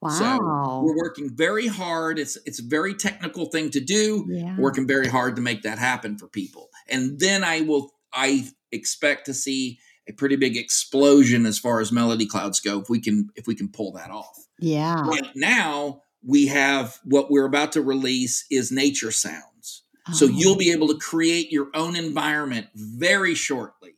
Wow. 0.00 0.10
So 0.10 0.82
we're 0.84 0.96
working 0.96 1.30
very 1.34 1.66
hard. 1.66 2.18
It's 2.18 2.36
it's 2.46 2.60
a 2.60 2.66
very 2.66 2.94
technical 2.94 3.46
thing 3.46 3.70
to 3.70 3.80
do. 3.80 4.26
Yeah. 4.28 4.56
Working 4.58 4.86
very 4.86 5.08
hard 5.08 5.36
to 5.36 5.42
make 5.42 5.62
that 5.62 5.78
happen 5.78 6.18
for 6.18 6.28
people. 6.28 6.68
And 6.88 7.18
then 7.20 7.44
I 7.44 7.60
will 7.60 7.92
I 8.12 8.48
expect 8.72 9.26
to 9.26 9.34
see 9.34 9.78
a 10.08 10.12
pretty 10.12 10.36
big 10.36 10.56
explosion 10.56 11.46
as 11.46 11.58
far 11.58 11.80
as 11.80 11.90
melody 11.92 12.26
clouds 12.26 12.60
go 12.60 12.80
if 12.80 12.88
we 12.90 13.00
can 13.00 13.30
if 13.36 13.46
we 13.46 13.54
can 13.54 13.68
pull 13.68 13.92
that 13.92 14.10
off. 14.10 14.36
Yeah. 14.58 15.00
Right 15.06 15.30
now 15.34 16.02
we 16.26 16.46
have 16.46 16.98
what 17.04 17.30
we're 17.30 17.46
about 17.46 17.72
to 17.72 17.82
release 17.82 18.44
is 18.50 18.70
nature 18.72 19.10
sounds. 19.10 19.82
So 20.12 20.26
Oh. 20.26 20.28
you'll 20.28 20.56
be 20.56 20.70
able 20.72 20.88
to 20.88 20.98
create 20.98 21.50
your 21.50 21.68
own 21.74 21.96
environment 21.96 22.66
very 22.74 23.34
shortly 23.34 23.92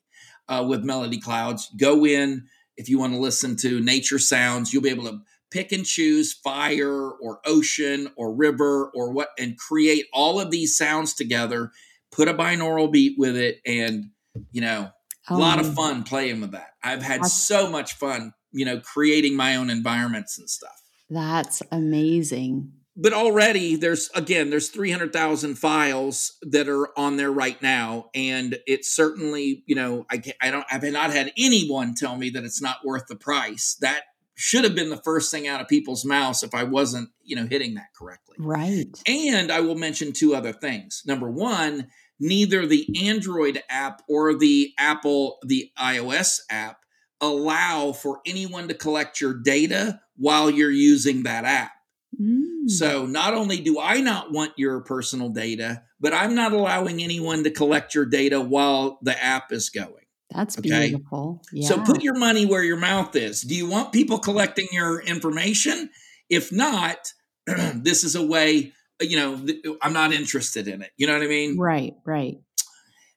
uh, 0.48 0.64
with 0.68 0.84
Melody 0.84 1.18
Clouds. 1.20 1.70
Go 1.76 2.06
in 2.06 2.46
if 2.76 2.88
you 2.88 2.98
want 2.98 3.12
to 3.14 3.18
listen 3.18 3.56
to 3.56 3.80
nature 3.80 4.18
sounds. 4.20 4.72
You'll 4.72 4.82
be 4.82 4.90
able 4.90 5.04
to 5.04 5.20
pick 5.50 5.72
and 5.72 5.84
choose 5.84 6.32
fire 6.32 7.10
or 7.10 7.40
ocean 7.44 8.08
or 8.16 8.32
river 8.32 8.90
or 8.94 9.10
what, 9.12 9.30
and 9.38 9.56
create 9.58 10.06
all 10.12 10.38
of 10.40 10.50
these 10.52 10.76
sounds 10.76 11.14
together. 11.14 11.70
Put 12.12 12.28
a 12.28 12.34
binaural 12.34 12.90
beat 12.90 13.16
with 13.18 13.36
it, 13.36 13.60
and 13.66 14.10
you 14.52 14.60
know, 14.60 14.90
a 15.28 15.36
lot 15.36 15.58
of 15.60 15.66
um, 15.66 15.72
Oh. 15.72 15.74
fun 15.74 16.02
playing 16.04 16.40
with 16.40 16.52
that. 16.52 16.70
I've 16.82 17.02
had 17.02 17.24
so 17.26 17.68
much 17.70 17.94
fun, 17.94 18.32
you 18.52 18.64
know, 18.64 18.80
creating 18.80 19.36
my 19.36 19.56
own 19.56 19.70
environments 19.70 20.38
and 20.38 20.48
stuff 20.48 20.80
That's 21.10 21.62
amazing. 21.72 22.72
but 22.96 23.12
already 23.12 23.76
there's 23.76 24.08
again 24.14 24.50
there's 24.50 24.68
300,000 24.70 25.56
files 25.56 26.36
that 26.42 26.68
are 26.68 26.88
on 26.98 27.16
there 27.16 27.30
right 27.32 27.60
now 27.60 28.08
and 28.14 28.58
it's 28.66 28.94
certainly 28.94 29.62
you 29.66 29.74
know 29.74 30.06
I 30.10 30.22
I 30.40 30.50
don't 30.50 30.64
I've 30.70 30.82
not 30.84 31.10
had 31.12 31.32
anyone 31.36 31.94
tell 31.94 32.16
me 32.16 32.30
that 32.30 32.44
it's 32.44 32.62
not 32.62 32.78
worth 32.84 33.06
the 33.08 33.16
price 33.16 33.76
that 33.80 34.02
should 34.38 34.64
have 34.64 34.74
been 34.74 34.90
the 34.90 35.00
first 35.04 35.30
thing 35.30 35.46
out 35.48 35.60
of 35.60 35.68
people's 35.68 36.04
mouths 36.04 36.42
if 36.42 36.54
I 36.54 36.64
wasn't 36.64 37.10
you 37.22 37.36
know 37.36 37.46
hitting 37.46 37.74
that 37.74 37.88
correctly 37.98 38.36
Right. 38.38 38.86
and 39.06 39.50
I 39.52 39.60
will 39.60 39.76
mention 39.76 40.12
two 40.12 40.34
other 40.34 40.52
things 40.52 41.02
number 41.06 41.30
1 41.30 41.88
neither 42.18 42.66
the 42.66 42.86
Android 43.06 43.62
app 43.68 44.02
or 44.08 44.34
the 44.34 44.72
Apple 44.78 45.38
the 45.44 45.70
iOS 45.78 46.40
app 46.50 46.78
allow 47.20 47.92
for 47.92 48.20
anyone 48.26 48.68
to 48.68 48.74
collect 48.74 49.20
your 49.20 49.34
data 49.34 50.00
while 50.16 50.50
you're 50.50 50.70
using 50.70 51.22
that 51.22 51.44
app 51.44 51.72
Mm. 52.20 52.70
so 52.70 53.04
not 53.04 53.34
only 53.34 53.60
do 53.60 53.78
I 53.78 54.00
not 54.00 54.32
want 54.32 54.52
your 54.56 54.80
personal 54.80 55.28
data, 55.28 55.82
but 56.00 56.14
I'm 56.14 56.34
not 56.34 56.52
allowing 56.52 57.02
anyone 57.02 57.44
to 57.44 57.50
collect 57.50 57.94
your 57.94 58.06
data 58.06 58.40
while 58.40 58.98
the 59.02 59.22
app 59.22 59.52
is 59.52 59.68
going. 59.68 59.92
That's 60.30 60.58
okay. 60.58 60.88
beautiful. 60.90 61.42
Yeah. 61.52 61.68
So 61.68 61.80
put 61.80 62.02
your 62.02 62.16
money 62.16 62.46
where 62.46 62.64
your 62.64 62.78
mouth 62.78 63.14
is. 63.16 63.42
Do 63.42 63.54
you 63.54 63.68
want 63.68 63.92
people 63.92 64.18
collecting 64.18 64.66
your 64.72 65.00
information? 65.00 65.90
If 66.30 66.50
not, 66.52 67.12
this 67.46 68.02
is 68.02 68.14
a 68.16 68.24
way, 68.26 68.72
you 69.00 69.16
know, 69.16 69.36
th- 69.36 69.64
I'm 69.82 69.92
not 69.92 70.12
interested 70.12 70.68
in 70.68 70.82
it. 70.82 70.90
You 70.96 71.06
know 71.06 71.14
what 71.14 71.22
I 71.22 71.28
mean? 71.28 71.58
right, 71.58 71.94
right. 72.04 72.38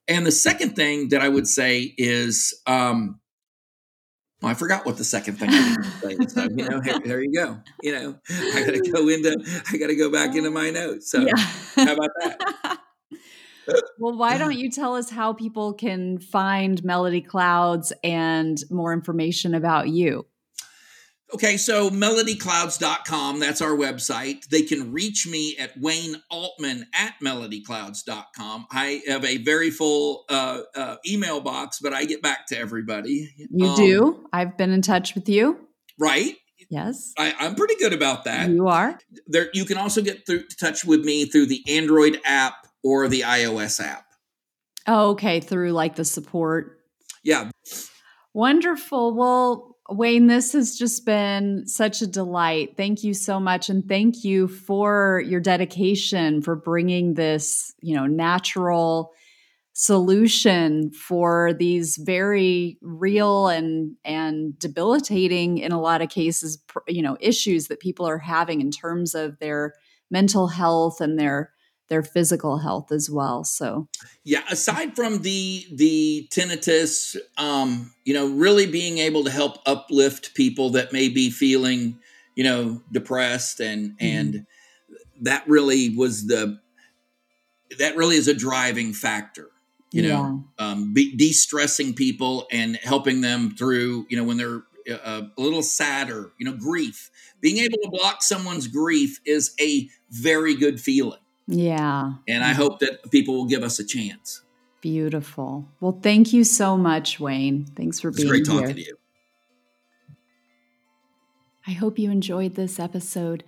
And 0.08 0.26
the 0.26 0.32
second 0.32 0.76
thing 0.76 1.10
that 1.10 1.22
I 1.22 1.30
would 1.30 1.48
say 1.48 1.94
is, 1.98 2.60
um, 2.66 3.20
well, 4.42 4.52
I 4.52 4.56
forgot 4.56 4.86
what 4.86 4.98
the 4.98 5.04
second 5.04 5.36
thing 5.36 5.50
I 5.52 5.76
was 5.78 5.94
say. 6.02 6.18
So, 6.28 6.44
you 6.44 6.68
know, 6.68 6.82
here, 6.82 7.00
there 7.04 7.22
you 7.22 7.34
go. 7.34 7.60
You 7.84 7.92
know, 7.92 8.16
I 8.30 8.64
got 8.66 8.74
to 8.74 8.92
go 8.92 9.08
into, 9.08 9.38
I 9.72 9.78
got 9.78 9.88
to 9.88 9.96
go 9.96 10.12
back 10.12 10.36
into 10.36 10.50
my 10.50 10.70
notes. 10.70 11.12
So, 11.12 11.28
how 11.76 11.94
about 11.94 12.10
that? 12.22 12.80
well, 14.00 14.18
why 14.18 14.38
don't 14.38 14.58
you 14.58 14.72
tell 14.72 14.96
us 14.96 15.10
how 15.10 15.34
people 15.34 15.74
can 15.74 16.18
find 16.18 16.84
Melody 16.84 17.22
Clouds 17.22 17.94
and 18.04 18.58
more 18.72 18.94
information 18.94 19.54
about 19.54 19.90
you? 19.90 20.26
Okay, 21.34 21.58
so 21.58 21.92
melodyclouds.com, 21.92 23.40
that's 23.40 23.62
our 23.62 23.76
website. 23.76 24.48
They 24.48 24.64
can 24.64 24.92
reach 24.92 25.28
me 25.28 25.56
at 25.58 25.78
Wayne 25.80 26.16
Altman 26.32 26.88
at 26.96 27.14
melodyclouds.com. 27.24 28.66
I 28.72 29.02
have 29.08 29.24
a 29.24 29.38
very 29.38 29.70
full 29.70 30.26
uh, 30.30 30.62
uh, 30.76 30.96
email 31.08 31.40
box, 31.40 31.80
but 31.82 31.94
I 31.94 32.06
get 32.06 32.24
back 32.24 32.48
to 32.48 32.58
everybody. 32.58 33.30
You 33.52 33.68
Um, 33.68 33.76
do. 33.76 34.28
I've 34.34 34.58
been 34.58 34.72
in 34.72 34.82
touch 34.82 35.14
with 35.14 35.30
you. 35.30 35.60
Right? 36.00 36.36
Yes. 36.72 37.14
I, 37.18 37.36
I'm 37.40 37.56
pretty 37.56 37.76
good 37.76 37.94
about 37.94 38.24
that. 38.24 38.50
You 38.50 38.68
are. 38.68 38.98
There, 39.28 39.50
you 39.54 39.66
can 39.66 39.78
also 39.78 40.02
get 40.02 40.26
through 40.26 40.44
touch 40.60 40.84
with 40.84 41.06
me 41.06 41.26
through 41.26 41.46
the 41.48 41.64
Android 41.68 42.20
app 42.26 42.56
or 42.84 43.08
the 43.08 43.22
iOS 43.22 43.80
app. 43.84 44.06
Oh, 44.88 45.12
okay. 45.12 45.40
Through 45.40 45.74
like 45.74 45.96
the 45.96 46.06
support. 46.06 46.80
Yeah, 47.24 47.52
Wonderful. 48.34 49.14
Well, 49.16 49.69
Wayne, 49.90 50.28
this 50.28 50.54
has 50.54 50.78
just 50.78 51.06
been 51.06 51.66
such 51.66 52.02
a 52.02 52.08
delight. 52.08 52.78
Thank 52.78 53.04
you 53.04 53.14
so 53.14 53.40
much. 53.40 53.70
And 53.70 53.88
thank 53.88 54.24
you 54.24 54.48
for 54.48 55.24
your 55.26 55.40
dedication 55.40 56.42
for 56.42 56.56
bringing 56.56 57.16
this, 57.16 57.74
you 57.82 57.96
know, 57.96 58.06
natural 58.06 59.14
solution 59.74 60.92
for 60.92 61.54
these 61.54 61.96
very 61.98 62.78
real 62.82 63.48
and 63.48 63.96
and 64.04 64.60
debilitating 64.60 65.58
in 65.58 65.72
a 65.72 65.80
lot 65.80 66.02
of 66.02 66.10
cases 66.10 66.62
you 66.88 67.02
know 67.02 67.16
issues 67.22 67.68
that 67.68 67.80
people 67.80 68.06
are 68.06 68.18
having 68.18 68.60
in 68.60 68.72
terms 68.72 69.16
of 69.16 69.40
their 69.40 69.74
mental 70.12 70.48
health 70.48 71.00
and 71.00 71.18
their 71.18 71.54
their 71.90 72.04
physical 72.04 72.60
health 72.60 72.92
as 72.92 73.10
well 73.10 73.44
so 73.44 73.88
Yeah, 74.24 74.44
aside 74.50 74.96
from 74.96 75.22
the 75.22 75.66
the 75.74 76.28
tinnitus, 76.32 77.16
um, 77.38 77.94
you 78.06 78.14
know, 78.14 78.28
really 78.30 78.68
being 78.68 79.00
able 79.00 79.24
to 79.24 79.32
help 79.32 79.58
uplift 79.66 80.36
people 80.36 80.72
that 80.72 80.94
may 80.94 81.10
be 81.10 81.30
feeling, 81.30 82.00
you 82.36 82.44
know, 82.44 82.82
depressed 82.92 83.60
and 83.60 83.96
and 84.00 84.46
that 85.22 85.48
really 85.48 85.96
was 85.96 86.28
the 86.28 86.60
that 87.78 87.96
really 87.96 88.16
is 88.16 88.28
a 88.28 88.34
driving 88.34 88.94
factor. 88.94 89.50
You 89.92 90.04
know, 90.04 90.44
um, 90.60 90.94
be, 90.94 91.16
de-stressing 91.16 91.96
people 91.96 92.48
and 92.52 92.76
helping 92.76 93.22
them 93.22 93.56
through, 93.56 94.06
you 94.08 94.18
know, 94.18 94.24
when 94.24 94.38
they're 94.38 94.62
uh, 94.88 95.24
a 95.36 95.42
little 95.42 95.64
sadder, 95.64 96.32
you 96.38 96.46
know, 96.46 96.56
grief. 96.56 97.10
Being 97.42 97.58
able 97.58 97.78
to 97.84 97.90
block 97.90 98.22
someone's 98.22 98.68
grief 98.68 99.20
is 99.26 99.56
a 99.60 99.90
very 100.12 100.54
good 100.56 100.80
feeling, 100.80 101.20
yeah 101.50 102.14
and 102.28 102.44
I 102.44 102.54
hope 102.54 102.80
that 102.80 103.10
people 103.12 103.36
will 103.36 103.48
give 103.48 103.64
us 103.64 103.80
a 103.80 103.86
chance. 103.86 104.44
Beautiful. 104.82 105.68
Well, 105.82 106.00
thank 106.02 106.32
you 106.32 106.44
so 106.44 106.78
much, 106.78 107.20
Wayne. 107.20 107.66
Thanks 107.76 108.00
for 108.00 108.12
being 108.12 108.30
great 108.30 108.48
here. 108.48 108.56
Great 108.56 108.62
talking 108.62 108.76
to 108.76 108.82
you. 108.82 108.98
I 111.68 111.72
hope 111.72 112.00
you 112.00 112.10
enjoyed 112.10 112.56
this 112.56 112.80
episode. 112.80 113.44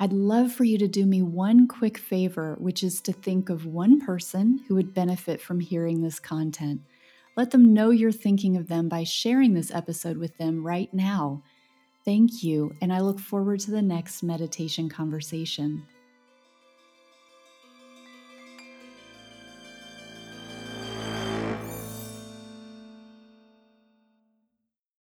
I'd 0.00 0.12
love 0.12 0.52
for 0.52 0.64
you 0.64 0.78
to 0.78 0.88
do 0.88 1.06
me 1.06 1.22
one 1.22 1.68
quick 1.68 1.96
favor, 1.96 2.56
which 2.58 2.82
is 2.82 3.00
to 3.02 3.12
think 3.12 3.48
of 3.48 3.66
one 3.66 4.00
person 4.00 4.60
who 4.66 4.74
would 4.74 4.92
benefit 4.92 5.40
from 5.40 5.60
hearing 5.60 6.02
this 6.02 6.18
content. 6.18 6.80
Let 7.36 7.52
them 7.52 7.72
know 7.72 7.90
you're 7.90 8.12
thinking 8.12 8.56
of 8.56 8.68
them 8.68 8.88
by 8.88 9.04
sharing 9.04 9.54
this 9.54 9.70
episode 9.70 10.16
with 10.16 10.36
them 10.38 10.66
right 10.66 10.92
now. 10.92 11.44
Thank 12.04 12.42
you, 12.42 12.74
and 12.82 12.92
I 12.92 13.00
look 13.00 13.20
forward 13.20 13.60
to 13.60 13.70
the 13.70 13.80
next 13.80 14.24
meditation 14.24 14.88
conversation. 14.88 15.86